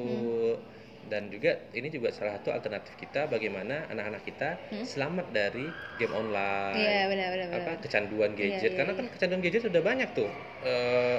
Dan 1.01 1.33
juga 1.33 1.57
ini 1.73 1.89
juga 1.89 2.13
salah 2.13 2.37
satu 2.37 2.53
alternatif 2.53 2.93
kita 2.93 3.25
bagaimana 3.25 3.89
anak-anak 3.89 4.21
kita 4.21 4.61
Hmm. 4.69 4.85
selamat 4.85 5.33
dari 5.33 5.73
game 5.97 6.13
online. 6.13 6.77
Iya, 6.77 7.03
benar 7.09 7.29
benar 7.33 7.47
apa 7.51 7.73
benar. 7.73 7.83
kecanduan 7.83 8.31
Iya, 8.37 8.39
gadget 8.39 8.71
iya, 8.71 8.77
karena 8.79 8.93
iya. 8.93 8.99
kan 9.01 9.07
kecanduan 9.09 9.41
gadget 9.41 9.63
sudah 9.65 9.83
banyak 9.83 10.09
tuh 10.13 10.31
eh, 10.61 11.19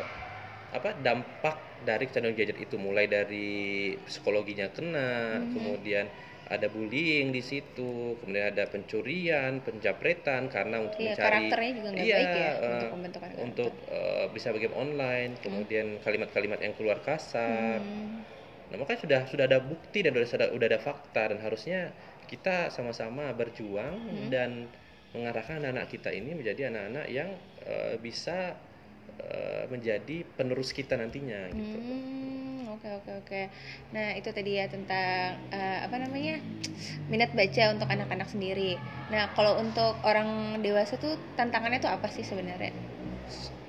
apa 0.71 0.89
dampak 0.95 1.57
dari 1.81 2.03
kecanduan 2.07 2.37
gadget 2.37 2.57
itu 2.61 2.75
mulai 2.77 3.05
dari 3.09 3.49
psikologinya 4.07 4.69
kena 4.71 5.41
Mhm. 5.43 5.51
kemudian 5.57 6.05
ada 6.51 6.67
bullying 6.67 7.31
di 7.31 7.39
situ 7.39 8.19
kemudian 8.19 8.51
ada 8.51 8.67
pencurian 8.67 9.63
penjabretan 9.63 10.51
karena 10.51 10.83
untuk 10.83 10.99
Iya, 10.99 11.15
mencari 11.15 11.23
karakternya 11.47 11.71
juga 11.79 11.89
Iya, 11.95 12.15
baik 12.19 12.31
ya 12.35 12.49
eh, 12.51 12.71
untuk 12.71 12.89
pembentukan 12.91 13.29
karakter. 13.31 13.45
untuk 13.47 13.73
eh, 13.87 14.25
bisa 14.35 14.47
game 14.51 14.75
online 14.75 15.31
kemudian 15.39 15.87
kalimat-kalimat 16.03 16.59
yang 16.59 16.73
keluar 16.75 16.99
kasar 16.99 17.79
Hmm, 17.79 18.19
Nah, 18.71 18.79
makanya 18.79 18.99
sudah 19.03 19.21
sudah 19.27 19.45
ada 19.51 19.59
bukti 19.59 19.99
dan 19.99 20.15
sudah 20.15 20.47
ada, 20.47 20.47
udah 20.55 20.67
ada 20.71 20.79
fakta 20.79 21.27
dan 21.27 21.43
harusnya 21.43 21.91
kita 22.31 22.71
sama-sama 22.71 23.27
berjuang 23.35 23.99
Hmm. 23.99 24.31
dan 24.31 24.51
mengarahkan 25.11 25.59
anak-anak 25.59 25.91
kita 25.91 26.07
ini 26.15 26.31
menjadi 26.31 26.71
anak-anak 26.71 27.05
yang 27.11 27.35
eh, 27.67 27.99
bisa 27.99 28.55
eh, 29.19 29.63
menjadi 29.67 30.23
penerus 30.39 30.71
kita 30.71 30.95
nantinya 30.95 31.51
gitu. 31.51 31.77
Hmm, 31.77 32.50
oke 32.73 32.87
oke 33.01 33.11
oke. 33.21 33.41
Nah 33.95 34.07
itu 34.19 34.29
tadi 34.31 34.51
ya 34.59 34.65
tentang 34.67 35.35
eh, 35.51 35.79
apa 35.85 35.95
namanya 35.99 36.35
minat 37.11 37.31
baca 37.35 37.63
untuk 37.75 37.87
anak-anak 37.87 38.27
sendiri. 38.31 38.77
Nah 39.13 39.29
kalau 39.35 39.59
untuk 39.59 39.93
orang 40.07 40.59
dewasa 40.65 40.95
tuh 40.97 41.13
tantangannya 41.35 41.79
tuh 41.83 41.91
apa 41.91 42.07
sih 42.11 42.23
sebenarnya? 42.23 42.71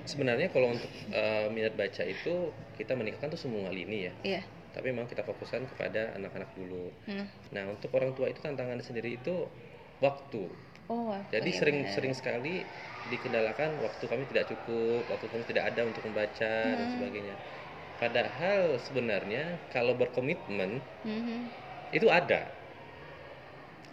Sebenarnya 0.06 0.48
kalau 0.50 0.74
untuk 0.74 0.90
eh, 1.14 1.46
minat 1.54 1.74
baca 1.78 2.02
itu 2.06 2.34
kita 2.78 2.92
meningkatkan 2.98 3.30
tuh 3.32 3.40
semua 3.40 3.70
lini 3.70 4.10
ya. 4.10 4.12
Iya. 4.22 4.42
Tapi 4.72 4.88
memang 4.88 5.06
kita 5.06 5.22
fokuskan 5.22 5.68
kepada 5.68 6.16
anak-anak 6.16 6.48
dulu. 6.56 6.88
Hmm. 7.04 7.26
Nah, 7.52 7.68
untuk 7.68 7.92
orang 7.92 8.16
tua 8.16 8.32
itu 8.32 8.40
tantangan 8.40 8.80
sendiri 8.80 9.20
itu 9.20 9.46
waktu. 10.00 10.48
Oh. 10.88 11.12
waktu, 11.12 11.28
Jadi 11.30 11.50
iya 11.52 11.58
sering 11.60 11.78
benar. 11.84 11.92
sering 11.94 12.14
sekali 12.16 12.54
dikendalakan 13.12 13.82
waktu 13.84 14.04
kami 14.08 14.24
tidak 14.30 14.48
cukup, 14.48 15.06
waktu 15.12 15.26
kami 15.28 15.42
tidak 15.44 15.64
ada 15.74 15.82
untuk 15.86 16.02
membaca 16.08 16.54
dan 16.72 16.86
Hmm. 16.88 16.92
sebagainya. 16.98 17.36
Padahal 18.02 18.82
sebenarnya 18.82 19.62
kalau 19.70 19.94
berkomitmen 19.94 20.82
Mhm. 21.06 21.38
itu 21.94 22.10
ada. 22.10 22.50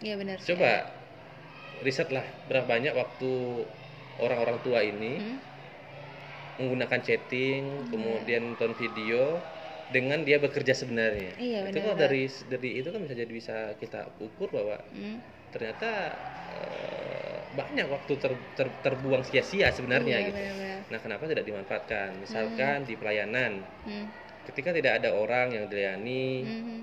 Iya 0.02 0.14
benar. 0.18 0.36
Coba 0.42 0.72
risetlah 1.86 2.26
berapa 2.50 2.66
banyak 2.66 2.92
waktu 2.96 3.30
orang-orang 4.18 4.58
tua 4.66 4.80
ini 4.82 5.12
Hmm. 5.22 5.38
menggunakan 6.60 7.00
chatting, 7.00 7.88
kemudian 7.88 8.52
nonton 8.52 8.72
video 8.76 9.40
dengan 9.94 10.20
dia 10.26 10.36
bekerja 10.42 10.74
sebenarnya. 10.76 11.32
Iya, 11.40 11.58
itu 11.70 11.78
benar, 11.78 11.86
kan 11.86 11.94
benar. 11.96 12.02
dari 12.10 12.22
dari 12.52 12.70
itu 12.82 12.88
kan 12.92 13.00
bisa 13.06 13.14
jadi 13.16 13.32
bisa 13.32 13.56
kita 13.80 14.00
ukur 14.20 14.48
bahwa 14.52 14.76
Hmm. 14.92 15.18
ternyata 15.54 15.90
eh, 16.50 16.89
banyak 17.60 17.86
waktu 17.86 18.12
ter- 18.16 18.44
ter- 18.56 18.76
terbuang 18.80 19.22
sia-sia 19.26 19.68
sebenarnya 19.68 20.16
Iya, 20.16 20.26
gitu. 20.32 20.40
benar-benar. 20.40 20.78
Nah, 20.88 20.98
kenapa 20.98 21.22
tidak 21.28 21.44
dimanfaatkan? 21.44 22.08
Misalkan 22.16 22.78
di 22.88 22.94
pelayanan, 22.96 23.52
Hmm. 23.84 24.06
ketika 24.48 24.70
tidak 24.72 24.92
ada 25.04 25.12
orang 25.14 25.52
yang 25.52 25.64
dilayani, 25.68 26.24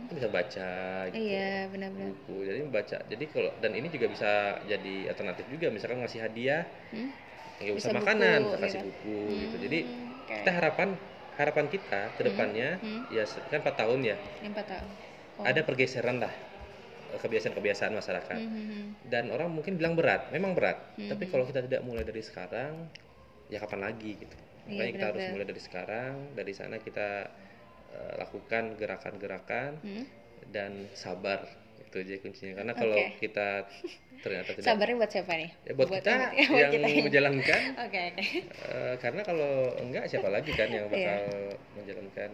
itu 0.06 0.14
bisa 0.14 0.30
baca 0.30 0.72
gitu. 1.12 1.18
Iya 1.20 1.68
benar-benar. 1.68 2.14
buku. 2.14 2.36
Jadi 2.46 2.60
membaca. 2.64 2.98
Jadi 3.04 3.24
kalau 3.34 3.52
dan 3.60 3.72
ini 3.74 3.88
juga 3.90 4.06
bisa 4.08 4.32
jadi 4.64 4.96
alternatif 5.12 5.46
juga. 5.50 5.68
Misalkan 5.74 6.00
ngasih 6.06 6.22
hadiah, 6.22 6.64
Hmm. 6.94 7.10
nggak 7.58 7.74
Bisa 7.76 7.90
usah 7.90 7.92
buku, 7.92 8.00
makanan, 8.06 8.40
kita 8.46 8.58
kasih 8.62 8.80
gitu. 8.80 8.88
buku 8.88 9.18
gitu. 9.36 9.56
Jadi 9.66 9.80
Hmm, 9.84 10.08
oke. 10.24 10.36
kita 10.38 10.52
harapan 10.54 10.90
harapan 11.38 11.66
kita 11.70 12.02
ke 12.18 12.22
depannya 12.26 12.70
Hmm. 12.82 13.02
ya 13.14 13.24
kan 13.52 13.60
4 13.62 13.76
tahun 13.78 14.00
ya. 14.02 14.16
Empat 14.42 14.66
tahun. 14.70 14.90
Oh. 15.38 15.46
Ada 15.46 15.62
pergeseran 15.62 16.18
lah 16.18 16.34
kebiasaan-kebiasaan 17.18 17.94
masyarakat. 17.94 18.40
Mhm. 18.40 18.82
Dan 19.06 19.30
orang 19.30 19.50
mungkin 19.50 19.76
bilang 19.76 19.94
berat, 19.94 20.30
memang 20.30 20.54
berat. 20.54 20.78
Hmm. 20.96 21.10
Tapi 21.10 21.28
kalau 21.28 21.44
kita 21.44 21.62
tidak 21.62 21.82
mulai 21.82 22.04
dari 22.04 22.22
sekarang, 22.22 22.88
ya 23.48 23.58
kapan 23.58 23.82
lagi 23.86 24.18
gitu. 24.18 24.38
Iya, 24.68 24.68
Makanya 24.68 24.92
kita 24.94 25.06
harus 25.10 25.24
mulai 25.32 25.46
dari 25.46 25.62
sekarang. 25.62 26.14
Dari 26.34 26.52
sana 26.52 26.76
kita 26.78 27.10
eh, 27.88 28.14
lakukan 28.20 28.76
gerakan-gerakan 28.76 29.72
Hmm. 29.80 30.06
dan 30.52 30.92
sabar 30.92 31.48
itu 31.80 31.96
aja 32.04 32.16
kuncinya. 32.20 32.54
Karena 32.60 32.74
kalau 32.76 33.00
Oke. 33.00 33.16
kita 33.18 33.64
ternyata 34.18 34.50
tidak 34.52 34.66
Sabarnya 34.66 34.96
buat 34.98 35.12
siapa 35.14 35.34
nih? 35.38 35.50
ya 35.64 35.72
buat, 35.72 35.88
kita 35.88 36.14
buat 36.18 36.58
yang 36.58 36.72
kita 36.74 36.88
ya. 36.90 37.04
menjalankan 37.06 37.62
Oke 37.88 38.00
oke. 38.12 38.24
eh, 38.44 38.94
karena 39.00 39.22
kalau 39.24 39.54
enggak 39.80 40.10
siapa 40.10 40.28
lagi 40.28 40.52
kan 40.52 40.68
yang 40.68 40.90
bakal 40.90 41.22
Iya. 41.32 41.56
menjalankan 41.80 42.30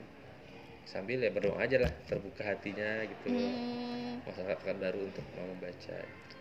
sambil 0.92 1.18
ya 1.25 1.32
berdoa 1.36 1.58
aja 1.66 1.78
lah 1.84 1.92
terbuka 2.10 2.42
hatinya 2.52 2.90
gitu 3.12 3.28
Hmm, 3.28 4.20
masyarakat 4.28 4.75
baru 4.84 5.00
untuk 5.10 5.25
mau 5.36 5.48
membaca 5.54 5.98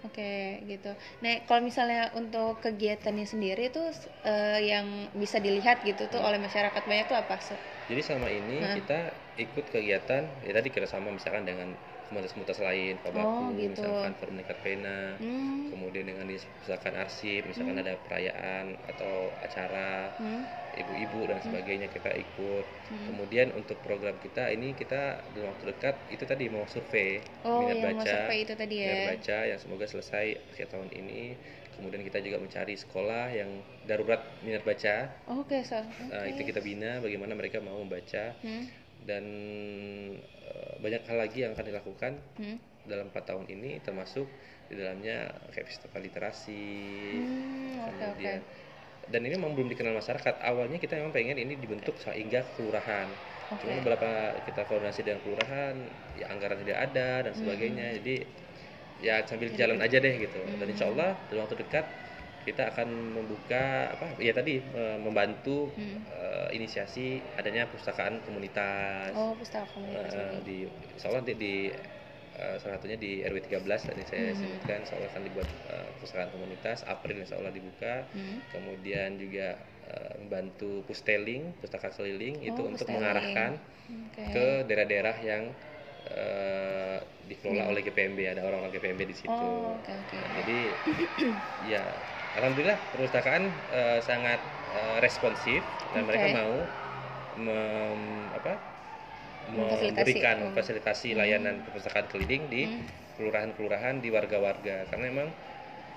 Oke 0.07 0.59
gitu. 0.71 0.91
Nah 1.23 1.35
kalau 1.47 1.63
misalnya 1.69 2.11
untuk 2.21 2.59
kegiatannya 2.65 3.27
sendiri 3.33 3.65
tuh 3.77 3.87
eh, 4.27 4.59
yang 4.71 4.87
bisa 5.23 5.39
dilihat 5.47 5.77
gitu 5.89 6.03
tuh 6.13 6.21
oleh 6.27 6.39
masyarakat 6.47 6.83
banyak 6.91 7.07
tuh 7.11 7.19
apa? 7.23 7.37
Se- 7.47 7.63
jadi 7.91 8.01
selama 8.07 8.29
ini 8.31 8.59
Hah? 8.61 8.77
kita 8.77 8.99
ikut 9.45 9.67
kegiatan 9.75 10.23
ya 10.47 10.53
tadi 10.59 10.69
kerjasama 10.75 11.09
misalkan 11.19 11.45
dengan 11.51 11.69
komunitas-komunitas 12.13 12.61
lain 12.61 13.01
Pak 13.01 13.11
Baku 13.11 13.43
Oh, 13.43 13.49
gitu. 13.57 13.73
misalkan 13.73 14.13
Permenikat 14.21 14.61
Pena 14.61 15.17
Hmm. 15.17 15.73
kemudian 15.73 16.05
dengan 16.05 16.29
di- 16.29 16.37
misalkan 16.37 16.93
arsip 16.95 17.49
misalkan 17.49 17.81
ada 17.81 17.97
perayaan 17.97 18.77
atau 18.85 19.33
acara 19.41 20.13
Hmm. 20.21 20.45
ibu-ibu 20.73 21.25
dan 21.27 21.41
sebagainya 21.41 21.89
kita 21.89 22.13
ikut 22.13 22.67
Hmm. 22.93 23.07
kemudian 23.09 23.53
untuk 23.53 23.81
program 23.81 24.17
kita 24.17 24.49
ini 24.49 24.73
kita 24.73 25.25
dalam 25.33 25.53
waktu 25.53 25.73
dekat 25.73 25.97
itu 26.09 26.25
tadi 26.25 26.49
mau 26.49 26.69
survei 26.69 27.25
Oh 27.43 27.65
minat 27.65 27.81
yang 27.81 27.97
mau 27.97 28.05
baca 28.05 28.13
survei 28.13 28.39
itu 28.45 28.53
tadi 28.53 28.75
ya. 28.77 28.87
minat 28.87 29.05
baca 29.17 29.39
yang 29.49 29.59
semoga 29.59 29.85
selesai 29.85 30.27
akhir 30.53 30.67
tahun 30.69 30.93
ini 30.93 31.23
kemudian 31.73 32.05
kita 32.05 32.21
juga 32.21 32.37
mencari 32.37 32.77
sekolah 32.77 33.33
yang 33.33 33.49
darurat 33.83 34.21
minat 34.41 34.61
baca 34.61 35.09
Oke 35.27 35.65
so. 35.65 35.81
Nah, 35.81 36.21
oke. 36.21 36.31
itu 36.31 36.41
kita 36.45 36.61
bina 36.61 37.01
bagaimana 37.01 37.33
mereka 37.33 37.65
mau 37.65 37.81
membaca 37.81 38.37
Hmm. 38.41 38.69
Dan 39.09 39.25
eh, 40.23 40.75
banyak 40.83 41.03
hal 41.09 41.19
lagi 41.19 41.39
yang 41.45 41.53
akan 41.57 41.67
dilakukan 41.67 42.13
Hmm. 42.39 42.59
dalam 42.83 43.15
empat 43.15 43.31
tahun 43.31 43.47
ini 43.47 43.79
termasuk 43.87 44.27
di 44.67 44.75
dalamnya 44.75 45.31
kayak 45.55 45.67
festival 45.71 46.03
literasi 46.03 46.65
Hmm, 47.13 47.87
oke. 47.87 47.95
kemudian 48.01 48.41
dan 49.11 49.21
ini 49.27 49.35
memang 49.35 49.53
belum 49.59 49.69
dikenal 49.71 49.95
masyarakat 49.99 50.35
awalnya 50.47 50.79
kita 50.79 50.95
memang 50.99 51.11
pengen 51.15 51.39
ini 51.39 51.59
dibentuk 51.59 51.99
sehingga 51.99 52.47
kelurahan 52.55 53.11
Oke. 53.51 53.63
cuma 53.63 53.79
beberapa 53.83 54.11
kita 54.47 54.63
koordinasi 54.67 55.03
dengan 55.07 55.21
kelurahan 55.27 55.75
ya 56.19 56.27
anggaran 56.31 56.59
tidak 56.63 56.79
ada 56.91 57.09
dan 57.31 57.33
sebagainya 57.35 57.87
Hmm. 57.93 57.99
jadi 58.03 58.17
ya 59.03 59.15
sambil 59.27 59.51
jalan 59.55 59.79
aja 59.83 59.99
deh 59.99 60.15
gitu 60.23 60.41
dan 60.47 60.67
insya 60.71 60.87
Allah 60.91 61.19
dalam 61.31 61.47
waktu 61.47 61.59
dekat 61.67 61.87
kita 62.43 62.75
akan 62.75 62.89
membuka 63.17 63.95
apa 63.95 64.19
ya 64.19 64.33
tadi 64.35 64.59
membantu 64.99 65.71
Hmm. 65.77 65.99
eh, 66.13 66.49
inisiasi 66.59 67.23
adanya 67.39 67.71
perpustakaan 67.71 68.21
komunitas 68.27 69.15
Oh 69.17 69.33
pustaka 69.39 69.67
komunitas. 69.75 70.13
Oke. 70.15 70.45
di 70.47 70.57
di, 70.67 71.33
di, 71.39 71.55
eh, 72.37 72.57
salah 72.61 72.75
satunya 72.81 72.97
di 72.99 73.21
RW 73.23 73.39
13 73.45 73.81
tadi 73.89 74.03
saya 74.09 74.33
Mhm. 74.33 74.41
sebutkan 74.41 74.81
Allah 74.89 75.09
akan 75.13 75.23
dibuat 75.29 75.49
eh, 75.69 75.87
perpustakaan 75.97 76.31
komunitas 76.35 76.79
April 76.89 77.17
insya 77.23 77.37
Allah 77.39 77.53
dibuka 77.53 77.95
Hmm. 78.15 78.41
kemudian 78.53 79.17
juga 79.21 79.49
eh, 79.89 80.13
membantu 80.21 80.83
pusteling 80.89 81.53
pustaka 81.61 81.89
keliling 81.95 82.41
itu 82.43 82.61
Oh, 82.61 82.67
untuk 82.67 82.87
pusteling. 82.89 83.01
mengarahkan 83.01 83.51
Oke. 84.13 84.25
ke 84.35 84.47
daerah-daerah 84.69 85.17
yang 85.23 85.43
eh, 86.11 86.99
dikelola 87.31 87.71
oleh 87.71 87.81
GPMB 87.87 88.21
ada 88.27 88.43
orang-orang 88.43 88.73
GPMB 88.75 89.03
di 89.07 89.17
situ 89.17 89.51
Oh 89.53 89.79
oke 89.81 89.93
oke. 90.03 90.19
Nah, 90.23 90.31
jadi 90.35 90.59
ya 91.63 91.85
alhamdulillah 92.33 92.79
perpustakaan 92.89 93.43
eh, 93.69 94.01
sangat 94.01 94.41
eh, 94.69 94.99
responsif 94.99 95.61
dan 95.91 96.05
Oke. 96.05 96.09
mereka 96.09 96.27
mau 96.33 96.55
mem- 97.35 98.31
apa 98.33 98.53
memberikan 99.43 100.49
oh. 100.49 100.53
fasilitasi 100.55 101.13
layanan 101.13 101.61
perpustakaan 101.61 102.07
keliling 102.07 102.47
di 102.47 102.63
Hmm. 102.65 102.85
kelurahan-kelurahan 103.13 104.01
di 104.01 104.09
warga-warga 104.09 104.89
karena 104.89 105.05
memang 105.07 105.29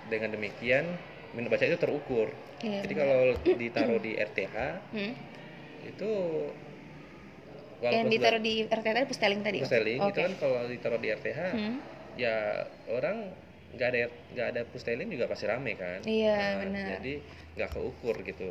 dengan 0.06 0.30
demikian 0.30 0.86
minat 1.32 1.50
baca 1.50 1.64
itu 1.64 1.80
terukur 1.80 2.30
Iya, 2.60 2.82
jadi 2.84 2.94
kalau 2.96 3.20
ditaruh 3.54 4.00
di 4.00 4.12
RTH 4.16 4.56
Hmm. 4.92 5.14
itu 5.86 6.12
Yang 7.84 8.08
ditaruh 8.10 8.42
di 8.42 8.54
RT 8.66 8.86
tadi 8.88 9.06
pusteling 9.06 9.42
tadi. 9.42 9.58
pusteling 9.62 10.00
Oke. 10.02 10.10
itu 10.10 10.20
kan 10.24 10.34
kalau 10.42 10.60
ditaruh 10.66 11.00
di 11.00 11.08
RTH 11.12 11.40
Hmm. 11.54 11.76
ya 12.16 12.66
orang 12.90 13.30
nggak 13.76 13.90
ada 13.92 14.00
nggak 14.32 14.48
ada 14.52 14.62
pusteling 14.66 15.08
juga 15.08 15.28
pasti 15.28 15.46
rame 15.46 15.76
kan 15.76 16.00
Iya, 16.02 16.36
Nah, 16.36 16.52
benar. 16.64 16.86
jadi 16.98 17.14
nggak 17.56 17.70
keukur 17.72 18.16
gitu 18.22 18.50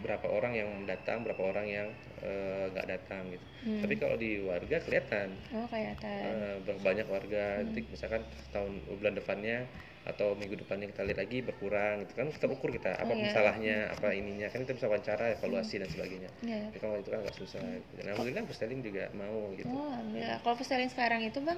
berapa 0.00 0.26
orang 0.26 0.52
yang 0.52 0.68
datang 0.84 1.22
berapa 1.22 1.40
orang 1.40 1.64
yang 1.64 1.88
eh, 2.20 2.64
nggak 2.68 2.86
datang 2.88 3.28
gitu 3.30 3.44
Hmm. 3.64 3.80
tapi 3.80 3.96
kalau 3.96 4.16
di 4.16 4.40
warga 4.40 4.76
kelihatan 4.78 5.32
Oh 5.50 5.64
kelihatan. 5.64 6.60
berapa 6.60 6.80
banyak 6.82 7.06
warga 7.06 7.44
Hmm. 7.56 7.64
Nanti 7.64 7.80
misalkan 7.86 8.20
tahun 8.50 8.72
bulan 8.90 9.14
depannya 9.14 9.64
atau 10.04 10.36
minggu 10.36 10.60
depannya 10.60 10.92
kita 10.92 11.00
lihat 11.00 11.16
lagi 11.16 11.40
berkurang 11.40 12.04
gitu 12.04 12.12
kan 12.12 12.28
kita 12.28 12.44
ukur 12.46 12.68
kita 12.68 12.92
apa 12.92 13.08
Oh, 13.08 13.16
iya. 13.16 13.24
masalahnya 13.24 13.76
apa 13.88 14.12
ininya 14.12 14.52
kan 14.52 14.60
kita 14.62 14.76
bisa 14.76 14.86
wawancara 14.86 15.32
evaluasi 15.32 15.80
dan 15.80 15.88
sebagainya 15.88 16.28
Iya. 16.44 16.60
tapi 16.68 16.78
kalau 16.78 16.96
itu 17.00 17.08
kan 17.08 17.24
nggak 17.24 17.36
susah 17.40 17.64
gitu. 17.64 17.92
dan 17.96 18.06
alhamdulillah 18.12 18.44
pusteling 18.44 18.80
juga 18.84 19.08
mau 19.16 19.48
gitu 19.52 19.64
Oh, 19.66 19.88
alhamdulillah. 19.88 20.38
Kalau 20.44 20.56
pusteling 20.56 20.90
sekarang 20.92 21.24
itu 21.24 21.40
bang, 21.40 21.56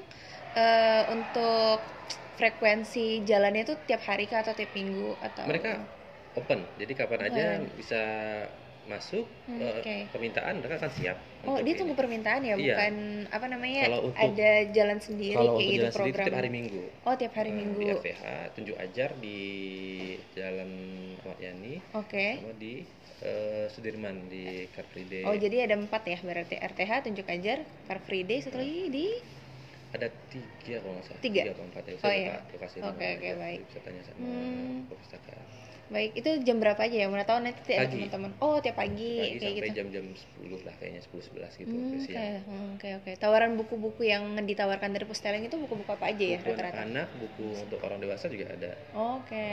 eh, 0.54 1.02
untuk 1.10 1.78
frekuensi 2.36 3.24
jalannya 3.24 3.64
itu 3.64 3.74
tiap 3.84 4.06
hari 4.06 4.30
kah 4.30 4.44
atau 4.44 4.54
tiap 4.54 4.70
minggu 4.72 5.16
atau? 5.18 5.44
mereka 5.48 5.82
open 6.36 6.60
jadi 6.76 6.92
kapan 6.94 7.20
aja 7.26 7.44
Open. 7.58 7.74
bisa 7.74 8.02
masuk 8.86 9.26
Hmm, 9.44 9.60
oke. 9.76 9.96
permintaan 10.08 10.54
mereka 10.58 10.76
akan 10.78 10.92
siap 10.92 11.18
Oh, 11.42 11.58
dia 11.58 11.68
ini. 11.68 11.78
tunggu 11.78 11.94
permintaan 11.94 12.40
ya, 12.40 12.54
Iya. 12.54 12.74
bukan 12.74 12.94
apa 13.28 13.46
namanya? 13.46 13.82
Kalau 13.84 14.00
untuk- 14.04 14.18
ada 14.20 14.50
jalan 14.68 14.98
sendiri 14.98 15.34
kalau 15.36 15.54
kayak 15.54 15.62
gitu 15.64 15.76
jalan 15.76 15.92
sendiri 15.92 15.94
program. 16.10 16.26
tiap 16.26 16.36
hari 16.36 16.50
minggu 16.50 16.82
Oh, 17.02 17.14
tiap 17.14 17.32
hari 17.34 17.50
Nah, 17.50 17.56
minggu. 17.56 17.78
di 17.78 17.86
RTH 17.92 18.22
tunjuk 18.52 18.76
ajar 18.76 19.10
di 19.16 19.38
Jalan 20.32 20.70
Ahmad 21.18 21.38
Yani 21.38 21.74
Oke. 21.92 22.26
sama 22.36 22.54
di 22.54 22.74
eh, 23.16 23.64
Sudirman 23.68 24.28
di 24.28 24.44
Car 24.70 24.84
Free 24.86 25.04
Day 25.04 25.24
Oh, 25.24 25.32
jadi 25.32 25.64
ada 25.64 25.74
empat 25.74 26.04
ya 26.04 26.20
berarti 26.20 26.52
RTH, 26.54 26.92
tunjuk 27.02 27.24
ajar, 27.26 27.58
Car 27.84 27.98
Free 28.00 28.22
Day, 28.22 28.38
satu 28.40 28.56
lagi 28.56 28.92
di 28.92 29.06
ada 29.88 30.12
tiga 30.28 30.76
kalau 30.78 30.92
nggak 30.92 31.06
salah 31.08 31.20
Tiga? 31.20 31.42
atau 31.48 31.64
empat 31.64 31.82
ya 31.82 31.94
Oh, 31.94 32.00
saya 32.02 32.12
iya. 32.12 32.28
lupa 32.36 32.52
lokasi 32.52 32.76
Oke, 32.84 33.06
oke, 33.16 33.28
baik. 33.34 33.58
bisa 33.64 33.78
tanya 33.80 34.02
sama 34.04 34.20
Hmm. 34.20 34.76
perpustakaan 34.84 35.46
Baik, 35.86 36.10
itu 36.18 36.30
jam 36.42 36.56
berapa 36.58 36.80
aja 36.82 36.96
ya? 36.98 37.06
Mana 37.06 37.22
tahu 37.22 37.38
nanti 37.46 37.62
Pagi. 37.62 37.78
teman-teman. 37.94 38.30
Oh, 38.42 38.58
tiap 38.58 38.74
pagi, 38.74 39.14
pagi 39.22 39.38
kayak 39.38 39.38
sampai 39.38 39.68
gitu. 39.70 39.76
jam-jam 39.78 40.06
10 40.18 40.58
lah 40.66 40.74
kayaknya 40.82 41.00
10 41.06 41.22
11 41.22 41.52
gitu 41.54 41.70
Hmm, 41.70 41.94
Oke, 42.02 42.26
hmm, 42.46 42.64
oke, 42.74 42.88
oke. 43.02 43.10
Tawaran 43.22 43.52
buku-buku 43.58 44.02
yang 44.06 44.22
ditawarkan 44.50 44.90
dari 44.94 45.06
Pusteleng 45.06 45.44
itu 45.46 45.56
buku-buku 45.62 45.90
apa 45.94 46.10
aja 46.10 46.24
ya 46.26 46.38
buku 46.42 46.50
rata-rata? 46.50 46.82
anak 46.82 47.08
buku 47.22 47.46
untuk 47.66 47.78
orang 47.86 47.98
dewasa 48.02 48.26
juga 48.26 48.46
ada 48.50 48.70
Oke. 48.94 49.46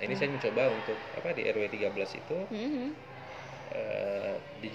Nah, 0.00 0.04
ini 0.08 0.14
saya 0.16 0.28
mencoba 0.32 0.62
untuk 0.72 0.98
apa 1.12 1.28
di 1.36 1.42
RW 1.44 1.64
13 1.68 2.10
itu 2.16 2.38
Mhm. 2.48 2.86
eh, 3.70 4.34
di 4.62 4.68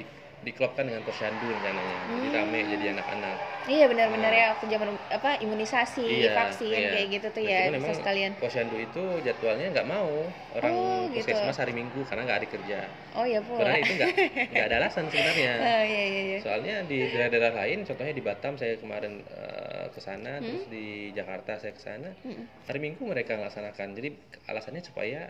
diklopkan 0.45 0.85
dengan 0.85 1.01
posyandu 1.01 1.49
rencananya 1.49 1.97
jadi 2.05 2.27
Hmm. 2.29 2.37
rame 2.37 2.59
jadi 2.69 2.85
anak-anak 2.93 3.37
Iya 3.65 3.89
benar-benar 3.89 4.29
ya 4.29 4.45
waktu 4.53 4.69
zaman 4.69 4.93
apa 5.09 5.41
imunisasi, 5.41 6.05
Iya, 6.05 6.37
vaksin 6.37 6.69
iya. 6.69 6.89
kayak 6.93 7.07
gitu 7.17 7.27
tuh 7.33 7.41
Nah, 7.41 7.49
ya 7.49 7.73
bisa 7.73 7.93
sekalian. 7.97 8.31
posyandu 8.37 8.77
itu 8.77 9.03
jadwalnya 9.25 9.67
nggak 9.73 9.87
mau 9.89 10.29
orang 10.53 10.73
Oh, 10.77 11.09
gitu. 11.09 11.33
puskesmas 11.33 11.57
hari 11.57 11.73
minggu 11.73 12.05
karena 12.05 12.21
nggak 12.29 12.37
hari 12.45 12.49
kerja 12.53 12.77
Oh 13.17 13.25
ya 13.25 13.41
pula. 13.41 13.65
karena 13.65 13.75
itu 13.81 13.91
nggak 13.97 14.11
nggak 14.53 14.65
ada 14.69 14.75
alasan 14.85 15.03
sebenarnya 15.09 15.53
Oh 15.57 15.81
iya 15.81 16.03
iya 16.05 16.21
iya. 16.29 16.37
soalnya 16.45 16.75
di 16.85 16.97
daerah-daerah 17.09 17.53
lain 17.57 17.79
contohnya 17.89 18.13
di 18.13 18.21
Batam 18.21 18.53
saya 18.53 18.73
kemarin 18.77 19.13
eh, 19.25 19.85
ke 19.89 19.99
sana 19.99 20.37
Hmm. 20.37 20.45
terus 20.45 20.63
di 20.69 20.85
Jakarta 21.17 21.57
saya 21.57 21.73
ke 21.73 21.81
sana 21.81 22.09
Mm-mm. 22.21 22.45
hari 22.69 22.79
minggu 22.85 23.01
mereka 23.01 23.33
melaksanakan 23.33 23.97
jadi 23.97 24.09
alasannya 24.45 24.85
supaya 24.85 25.25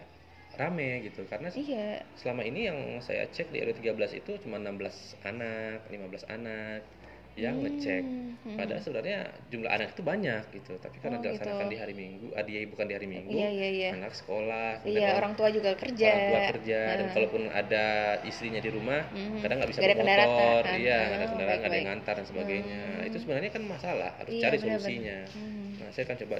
rame 0.57 1.03
gitu 1.03 1.21
karena 1.25 1.47
Iya. 1.49 2.01
selama 2.13 2.41
ini 2.41 2.59
yang 2.65 2.79
saya 2.99 3.27
cek 3.27 3.49
di 3.49 3.59
RW 3.59 3.75
13 3.75 4.15
itu 4.15 4.31
cuma 4.39 4.57
16 4.57 4.95
anak 5.21 5.85
15 5.87 6.23
anak 6.25 6.81
yang 7.35 7.59
ngecek 7.59 7.99
Hmm, 7.99 8.31
hmm. 8.47 8.55
padahal 8.55 8.79
sebenarnya 8.79 9.19
jumlah 9.51 9.67
anak 9.67 9.91
itu 9.91 10.01
banyak 10.01 10.43
gitu 10.55 10.79
tapi 10.79 11.03
karena 11.03 11.19
Oh, 11.19 11.21
dilaksanakan 11.21 11.67
gitu. 11.67 11.73
di 11.75 11.77
hari 11.77 11.91
minggu 11.93 12.27
ah, 12.31 12.43
dia 12.47 12.63
bukan 12.63 12.85
di 12.87 12.93
hari 12.95 13.07
minggu 13.11 13.27
Iya 13.29 13.49
iya 13.51 13.69
iya. 13.69 13.89
anak 13.91 14.15
sekolah 14.15 14.79
Iya 14.81 15.03
orang, 15.03 15.15
orang 15.19 15.33
tua 15.35 15.49
juga 15.51 15.75
kerja. 15.75 16.07
orang 16.07 16.23
tua 16.31 16.41
kerja 16.55 16.79
dan 16.95 17.03
Nah. 17.03 17.11
kalaupun 17.11 17.43
ada 17.51 17.85
istrinya 18.23 18.63
di 18.63 18.71
rumah 18.71 19.03
Mhm. 19.11 19.43
kadang 19.43 19.57
nggak 19.59 19.67
bisa 19.67 19.79
ada 19.79 19.85
bawa 19.85 19.99
kendaraan, 19.99 20.29
motor 20.31 20.63
kan? 20.63 20.75
iya 20.79 20.95
nggak 20.97 21.11
ada 21.11 21.19
Oh, 21.19 21.31
kendaraan 21.35 21.57
nggak 21.59 21.67
ada 21.67 21.75
yang 21.75 21.87
ngantar 21.91 22.13
dan 22.15 22.25
sebagainya 22.25 22.81
Hmm. 22.95 23.07
itu 23.11 23.17
sebenarnya 23.19 23.51
kan 23.51 23.63
masalah 23.67 24.09
harus 24.15 24.31
Iya, 24.31 24.41
cari 24.41 24.57
solusinya 24.57 25.17
Hmm. 25.27 25.67
nah 25.75 25.89
saya 25.91 26.03
akan 26.07 26.17
coba 26.17 26.35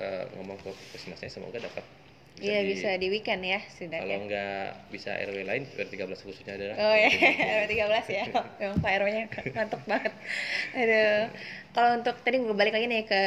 eh, 0.00 0.24
ngomong 0.32 0.56
ke 0.56 0.68
puskesmasnya 0.72 1.28
semoga 1.28 1.60
dapat 1.60 1.84
Iya 2.38 2.58
di- 2.62 2.68
bisa 2.74 2.88
di 3.02 3.06
weekend 3.10 3.42
ya 3.42 3.58
kalau 3.58 3.74
setidaknya. 3.74 4.16
nggak 4.30 4.62
bisa 4.94 5.10
RW 5.18 5.38
lain 5.42 5.62
RW 5.74 5.88
13 5.90 6.20
khususnya 6.22 6.52
adalah 6.54 6.76
Oh 6.78 6.94
ya, 7.02 7.08
RW 7.10 7.64
13 7.66 8.06
ya. 8.06 8.24
Memang 8.62 8.78
Pak 8.78 8.90
RW-nya 9.00 9.22
mantap 9.58 9.82
banget. 9.90 10.12
Aduh. 10.78 11.24
Kalau 11.74 11.90
untuk 11.98 12.16
tadi 12.22 12.36
gue 12.42 12.54
balik 12.54 12.74
lagi 12.74 12.86
nih 12.86 13.02
ke, 13.10 13.20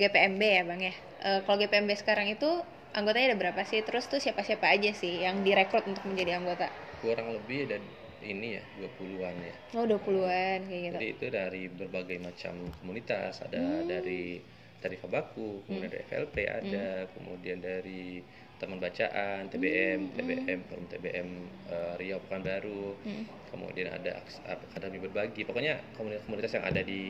GPMB 0.00 0.42
ya, 0.42 0.62
Bang 0.64 0.80
ya. 0.80 0.94
Eh, 1.24 1.40
kalau 1.44 1.56
GPMB 1.60 1.90
sekarang 1.96 2.26
itu 2.32 2.48
anggotanya 2.96 3.26
ada 3.34 3.38
berapa 3.40 3.60
sih? 3.68 3.80
Terus 3.84 4.04
tuh 4.08 4.20
siapa-siapa 4.20 4.66
aja 4.70 4.90
sih 4.96 5.20
yang 5.24 5.44
direkrut 5.46 5.84
untuk 5.84 6.04
menjadi 6.08 6.40
anggota? 6.40 6.68
kurang 7.04 7.36
lebih 7.36 7.68
ada 7.68 7.76
ini 8.24 8.56
ya 8.56 8.64
20-an 8.80 9.36
ya 9.44 9.56
Oh, 9.76 9.84
20-an 9.84 10.64
kayak 10.64 10.80
gitu. 10.88 10.94
Jadi 10.96 11.06
itu 11.12 11.26
dari 11.28 11.62
berbagai 11.68 12.16
macam 12.16 12.54
komunitas, 12.80 13.44
ada 13.44 13.60
Hmm. 13.60 13.84
dari 13.84 14.40
dari 14.80 14.96
Fabaku, 15.00 15.64
kemudian 15.64 15.88
dari 15.92 16.02
FLP 16.04 16.36
ada, 16.44 16.88
kemudian 17.12 17.58
dari 17.60 18.20
teman 18.60 18.78
bacaan, 18.78 19.50
TBM, 19.50 20.00
TBM, 20.14 20.58
forum 20.70 20.86
TBM 20.86 21.28
eh, 21.68 21.92
Riau 21.98 22.18
Pekanbaru, 22.22 22.96
Hmm. 23.02 23.24
kemudian 23.50 23.90
ada 23.90 24.22
akademi 24.46 24.98
berbagi, 24.98 25.42
pokoknya 25.44 25.78
komunitas-komunitas 25.94 26.52
yang 26.58 26.64
ada 26.66 26.80
di 26.82 27.02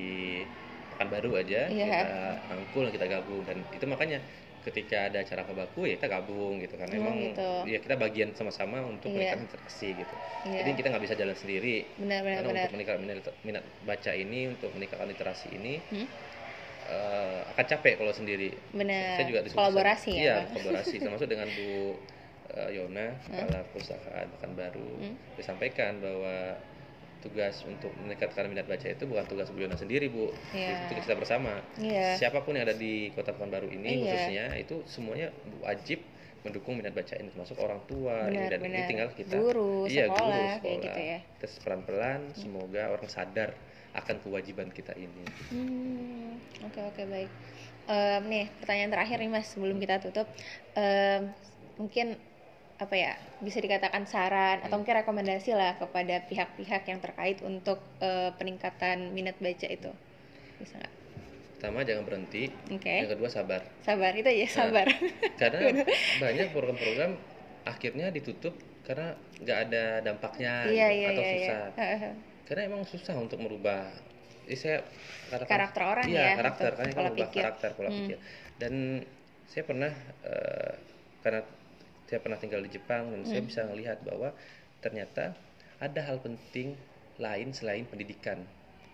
Pekanbaru 0.94 1.34
aja 1.34 1.66
Iya. 1.66 1.86
kita 1.90 2.10
rangkul, 2.48 2.86
kita 2.94 3.06
gabung 3.10 3.42
dan 3.42 3.66
itu 3.74 3.82
makanya 3.90 4.22
ketika 4.62 5.10
ada 5.12 5.20
acara 5.20 5.42
Fabaku 5.44 5.84
ya 5.84 5.98
kita 6.00 6.08
gabung 6.08 6.56
gitu 6.62 6.78
karena 6.80 6.96
Oh, 6.96 6.98
memang 7.02 7.16
gitu. 7.34 7.50
ya 7.68 7.78
kita 7.82 7.94
bagian 7.98 8.30
sama-sama 8.32 8.80
untuk 8.80 9.10
Iya. 9.12 9.34
meningkatkan 9.34 9.44
interaksi 9.50 9.88
gitu. 9.92 10.14
Iya. 10.46 10.62
Jadi 10.62 10.70
kita 10.78 10.86
nggak 10.94 11.02
bisa 11.04 11.14
jalan 11.18 11.36
sendiri, 11.36 11.76
Benar 11.98 12.20
benar 12.22 12.34
karena 12.38 12.48
benar. 12.48 12.62
untuk 12.62 12.72
meningkatkan 12.72 13.02
minat, 13.04 13.26
minat 13.44 13.64
baca 13.84 14.12
ini 14.14 14.40
untuk 14.54 14.70
meningkatkan 14.72 15.08
literasi 15.10 15.48
ini 15.52 15.74
Hmm? 15.92 16.06
Eh, 16.84 17.40
akan 17.46 17.64
capek 17.66 17.94
kalau 17.96 18.10
sendiri 18.10 18.52
Benar. 18.70 19.16
saya 19.16 19.24
juga 19.24 19.40
disuruh- 19.40 19.60
Kolaborasi 19.62 20.10
ya, 20.12 20.20
iya 20.20 20.36
kolaborasi 20.48 20.94
termasuk 21.04 21.26
dengan 21.26 21.48
Bu 21.48 21.96
eh, 22.50 22.70
Yona 22.72 23.06
kepala 23.20 23.58
perpustakaan 23.66 24.26
Pekanbaru 24.30 24.90
Hmm. 25.00 25.16
disampaikan 25.34 25.98
bahwa 25.98 26.60
tugas 27.18 27.64
untuk 27.64 27.88
meningkatkan 27.96 28.44
minat 28.46 28.64
baca 28.64 28.84
itu 28.84 29.04
bukan 29.04 29.24
tugas 29.24 29.48
Bu 29.48 29.58
Yona 29.58 29.74
sendiri 29.74 30.06
Bu 30.06 30.28
Iya. 30.52 30.84
itu 30.86 31.00
kita 31.00 31.16
bersama 31.16 31.64
Iya. 31.74 32.16
siapa 32.16 32.44
pun 32.44 32.52
yang 32.52 32.64
ada 32.64 32.76
di 32.76 33.08
kota 33.10 33.32
Pekanbaru 33.32 33.68
ini 33.70 33.90
Iya. 33.98 34.00
khususnya 34.04 34.44
itu 34.54 34.76
semuanya 34.84 35.32
wajib 35.58 36.04
mendukung 36.44 36.76
minat 36.76 36.92
baca 36.92 37.16
ini 37.16 37.32
termasuk 37.32 37.56
orang 37.56 37.80
tua 37.88 38.28
ini 38.28 38.36
Benar, 38.36 38.50
dan 38.50 38.60
ini 38.60 38.68
benar. 38.68 38.84
tinggal 38.84 39.08
kita 39.10 39.32
Guru, 39.34 39.88
iya 39.88 40.04
sekolah, 40.04 40.20
guru 40.20 40.36
kayak 40.36 40.52
sekolah 40.60 40.84
gitu 40.84 41.00
ya. 41.02 41.18
terus 41.40 41.54
pelan-pelan 41.58 42.20
semoga 42.34 42.82
orang 42.90 43.08
sadar 43.08 43.50
akan 43.94 44.16
kewajiban 44.22 44.68
kita 44.70 44.92
ini 44.98 45.24
Hmm, 45.50 46.34
oke 46.62 46.80
oke 46.90 47.02
baik. 47.06 47.30
Em, 47.86 48.22
nih 48.32 48.44
pertanyaan 48.60 48.92
terakhir 48.94 49.16
nih 49.20 49.30
mas 49.30 49.46
sebelum 49.52 49.76
kita 49.78 50.00
tutup, 50.00 50.26
Em, 50.74 51.30
mungkin 51.76 52.16
apa 52.74 52.94
ya 52.98 53.12
bisa 53.38 53.62
dikatakan 53.62 54.02
saran 54.10 54.58
atau 54.66 54.76
mungkin 54.82 54.98
rekomendasi 54.98 55.54
lah 55.54 55.78
kepada 55.78 56.26
pihak-pihak 56.26 56.82
yang 56.90 56.98
terkait 56.98 57.38
untuk 57.44 57.78
eh, 58.02 58.30
peningkatan 58.38 59.14
minat 59.14 59.38
baca 59.38 59.68
itu, 59.70 59.90
bisa 60.58 60.74
nggak? 60.80 60.94
pertama 61.56 61.80
jangan 61.80 62.04
berhenti 62.04 62.52
Oke, 62.68 62.92
yang 62.92 63.08
kedua 63.08 63.28
sabar 63.32 63.60
sabar 63.80 64.12
itu 64.12 64.28
aja 64.28 64.46
sabar. 64.52 64.86
karena 65.40 65.60
banyak 66.20 66.46
program-program 66.52 67.16
akhirnya 67.64 68.12
ditutup 68.12 68.52
karena 68.84 69.16
nggak 69.40 69.58
ada 69.70 69.84
dampaknya 70.04 70.52
Iya 70.68 70.86
gitu, 70.92 70.98
iya 71.00 71.08
atau 71.08 71.22
iya. 71.24 71.32
iya. 71.32 71.36
susah 71.40 71.60
karena 72.48 72.62
emang 72.70 72.82
susah 72.84 73.16
untuk 73.18 73.38
merubah 73.40 73.88
Jadi 74.44 74.56
saya 74.60 74.78
katakan 75.32 75.48
Karakter 75.56 75.82
orang 75.88 76.06
iya, 76.12 76.20
ya, 76.20 76.32
karakter 76.36 76.70
kan 76.76 76.86
pola 76.92 77.08
merubah 77.08 77.28
pikir. 77.32 77.42
karakter 77.42 77.70
pola 77.76 77.90
Hmm. 77.90 77.98
pikir 78.04 78.18
dan 78.60 78.74
saya 79.48 79.64
pernah 79.64 79.92
eh, 80.24 80.74
karena 81.24 81.40
saya 82.08 82.20
pernah 82.20 82.38
tinggal 82.42 82.60
di 82.60 82.70
Jepang 82.76 83.08
dan 83.12 83.20
saya 83.24 83.40
Hmm. 83.40 83.48
bisa 83.48 83.60
melihat 83.72 83.98
bahwa 84.04 84.28
ternyata 84.84 85.32
ada 85.80 86.00
hal 86.04 86.20
penting 86.20 86.76
lain 87.16 87.48
selain 87.56 87.88
pendidikan 87.88 88.44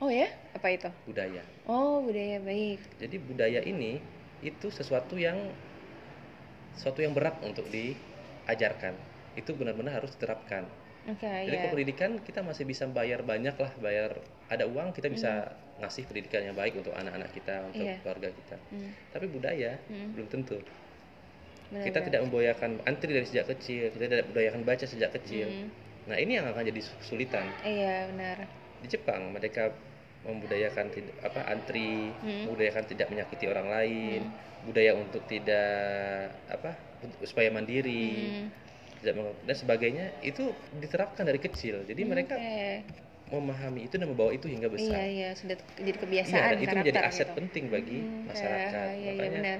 Oh 0.01 0.09
ya, 0.09 0.27
apa 0.57 0.69
itu? 0.73 0.89
budaya 1.07 1.43
Oh 1.69 2.01
budaya 2.05 2.39
baik. 2.41 2.81
jadi 3.01 3.17
budaya 3.19 3.61
ini 3.65 3.99
itu 4.45 4.69
sesuatu 4.73 5.17
yang 5.21 5.37
sesuatu 6.75 7.01
yang 7.05 7.13
berat 7.15 7.37
untuk 7.45 7.67
diajarkan 7.71 8.95
itu 9.39 9.51
benar-benar 9.55 10.03
harus 10.03 10.11
diterapkan 10.17 10.67
Oke 11.11 11.27
jadi 11.27 11.57
ya. 11.57 11.63
ke 11.65 11.69
pendidikan 11.69 12.11
kita 12.23 12.41
masih 12.41 12.65
bisa 12.65 12.87
bayar 12.87 13.21
banyak 13.23 13.57
lah 13.57 13.73
bayar 13.83 14.11
ada 14.47 14.65
uang 14.65 14.95
kita 14.95 15.11
bisa 15.11 15.51
ngasih 15.81 16.07
pendidikan 16.07 16.45
yang 16.45 16.55
baik 16.55 16.77
untuk 16.77 16.95
anak-anak 16.95 17.31
kita 17.33 17.67
untuk 17.67 17.83
Iya. 17.83 17.97
keluarga 18.05 18.29
kita 18.31 18.57
Hmm, 18.71 18.91
tapi 19.11 19.27
budaya 19.27 19.71
Hmm. 19.89 20.15
belum 20.15 20.29
tentu 20.29 20.59
benar, 21.71 21.83
kita 21.83 21.99
benar. 21.99 22.07
tidak 22.07 22.21
membudayakan 22.25 22.71
antri 22.85 23.11
dari 23.11 23.27
sejak 23.27 23.47
kecil 23.49 23.91
kita 23.91 24.05
tidak 24.07 24.25
membudayakan 24.31 24.63
baca 24.63 24.85
sejak 24.87 25.11
kecil 25.17 25.49
Hmm, 25.49 25.69
nah 26.07 26.17
ini 26.17 26.33
yang 26.39 26.47
akan 26.47 26.63
jadi 26.63 26.81
kesulitan 27.01 27.47
Iya 27.65 27.97
benar. 28.13 28.37
di 28.81 28.89
Jepang 28.89 29.35
mereka 29.35 29.73
membudayakan 30.21 30.87
tidak 30.93 31.15
apa 31.25 31.41
antri 31.49 32.13
Hmm. 32.21 32.45
membudayakan 32.47 32.85
tidak 32.87 33.09
menyakiti 33.09 33.49
orang 33.49 33.67
lain 33.67 34.21
budaya 34.61 34.93
untuk 34.93 35.25
tidak 35.25 36.29
apa 36.47 36.77
supaya 37.25 37.49
mandiri 37.49 38.13
Hmm, 38.45 38.47
tidak 39.01 39.15
dan 39.49 39.57
sebagainya 39.57 40.07
itu 40.23 40.53
diterapkan 40.77 41.25
dari 41.25 41.41
kecil 41.41 41.83
jadi 41.89 42.03
mereka 42.05 42.37
oke. 42.37 42.85
memahami 43.31 43.87
itu 43.87 43.95
dan 43.97 44.11
membawa 44.11 44.35
itu 44.35 44.47
hingga 44.51 44.67
Iya 44.67 44.75
besar 44.75 45.01
iya 45.07 45.29
sudah 45.39 45.57
jadi 45.79 45.91
Iya, 45.91 46.03
kebiasaan 46.03 46.51
dan 46.51 46.59
itu 46.61 46.75
menjadi 46.77 47.01
aset 47.07 47.27
gitu. 47.31 47.39
penting 47.39 47.65
bagi 47.71 47.99
Hmm, 48.03 48.27
masyarakat 48.27 48.89
Iya 48.91 49.01
iya 49.01 49.11
makanya 49.15 49.41
benar. 49.41 49.59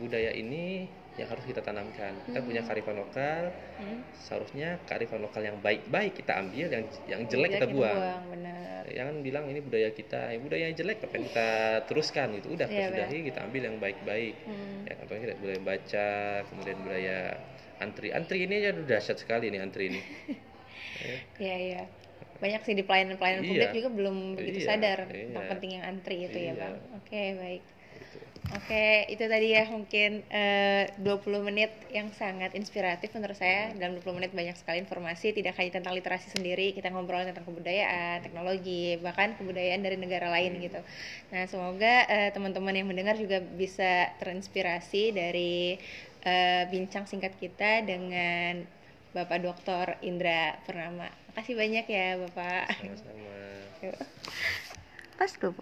budaya 0.00 0.30
ini 0.34 0.64
yang 1.12 1.28
harus 1.28 1.44
kita 1.44 1.60
tanamkan 1.60 2.12
kita 2.24 2.40
Hmm. 2.40 2.48
punya 2.48 2.60
kearifan 2.64 2.96
lokal 2.96 3.42
Hmm. 3.78 4.00
seharusnya 4.16 4.68
kearifan 4.88 5.20
lokal 5.20 5.42
yang 5.44 5.56
baik-baik 5.60 6.12
kita 6.16 6.32
ambil 6.40 6.66
yang 6.72 6.84
yang 7.06 7.22
jelek 7.28 7.50
kita 7.54 7.68
buang 7.68 8.24
benar. 8.32 8.82
jangan 8.88 9.14
bilang 9.22 9.44
ini 9.46 9.60
budaya 9.60 9.88
kita 9.92 10.20
ya, 10.32 10.38
budaya 10.40 10.62
yang 10.72 10.76
jelek 10.76 10.98
apa 11.04 11.16
kita 11.20 11.48
teruskan 11.86 12.26
gitu 12.40 12.56
udah 12.56 12.66
Iya, 12.66 12.74
kita 12.74 12.88
sudahi 12.90 13.18
kita 13.28 13.38
ambil 13.44 13.62
yang 13.68 13.76
baik-baik 13.78 14.34
Hmm. 14.42 14.88
ya 14.88 14.92
contohnya 14.98 15.20
kita 15.22 15.34
budaya 15.38 15.60
baca 15.62 16.08
kemudian 16.50 16.76
budaya 16.82 17.18
antri 17.82 18.08
antri 18.14 18.46
ini 18.46 18.54
aja 18.62 18.70
udah 18.78 18.86
dahsyat 18.86 19.18
sekali 19.18 19.50
nih 19.50 19.60
antri 19.60 19.90
ini 19.90 20.00
Iya 21.42 21.56
iya. 21.58 21.82
Banyak 22.38 22.62
sih 22.66 22.74
di 22.74 22.82
pelayanan-pelayanan 22.86 23.42
Iya. 23.42 23.50
publik 23.50 23.70
juga 23.74 23.88
belum 23.90 24.16
begitu 24.38 24.58
Iya, 24.62 24.68
sadar 24.74 24.98
iya. 25.10 25.26
tentang 25.30 25.44
pentingnya 25.50 25.80
antri 25.86 26.16
itu 26.26 26.38
ya 26.38 26.52
Iya. 26.54 26.60
bang. 26.60 26.74
Oke 26.98 27.22
baik. 27.38 27.62
Gitu. 27.92 28.18
Oke, 28.52 29.06
itu 29.06 29.24
tadi 29.30 29.54
ya 29.54 29.64
mungkin 29.70 30.10
eh, 30.28 30.90
20 30.98 31.40
menit 31.46 31.70
yang 31.94 32.10
sangat 32.10 32.52
inspiratif 32.58 33.14
menurut 33.14 33.38
saya. 33.38 33.70
Dalam 33.78 33.94
20 33.96 34.18
menit 34.18 34.34
banyak 34.34 34.58
sekali 34.58 34.82
informasi, 34.82 35.30
tidak 35.30 35.54
hanya 35.62 35.78
tentang 35.78 35.94
literasi 35.94 36.34
sendiri, 36.34 36.74
kita 36.74 36.90
ngobrol 36.90 37.22
tentang 37.22 37.46
kebudayaan, 37.46 38.20
teknologi, 38.26 38.98
bahkan 38.98 39.38
kebudayaan 39.38 39.80
dari 39.86 39.94
negara 39.96 40.26
lain 40.34 40.58
gitu. 40.58 40.82
Nah, 41.30 41.46
semoga 41.46 41.94
eh, 42.10 42.30
teman-teman 42.34 42.74
yang 42.74 42.90
mendengar 42.90 43.14
juga 43.14 43.38
bisa 43.38 44.10
terinspirasi 44.18 45.14
dari 45.14 45.78
eh, 46.22 46.62
bincang 46.70 47.04
singkat 47.06 47.34
kita 47.38 47.82
dengan 47.82 48.62
Bapak 49.12 49.38
Dr. 49.44 49.86
Indra 50.00 50.56
Purnama. 50.64 51.10
Makasih 51.32 51.54
banyak 51.58 51.84
ya, 51.84 52.16
Bapak. 52.16 52.72
Sama-sama. 52.80 53.34
Pas 55.20 55.32
20. 55.36 55.52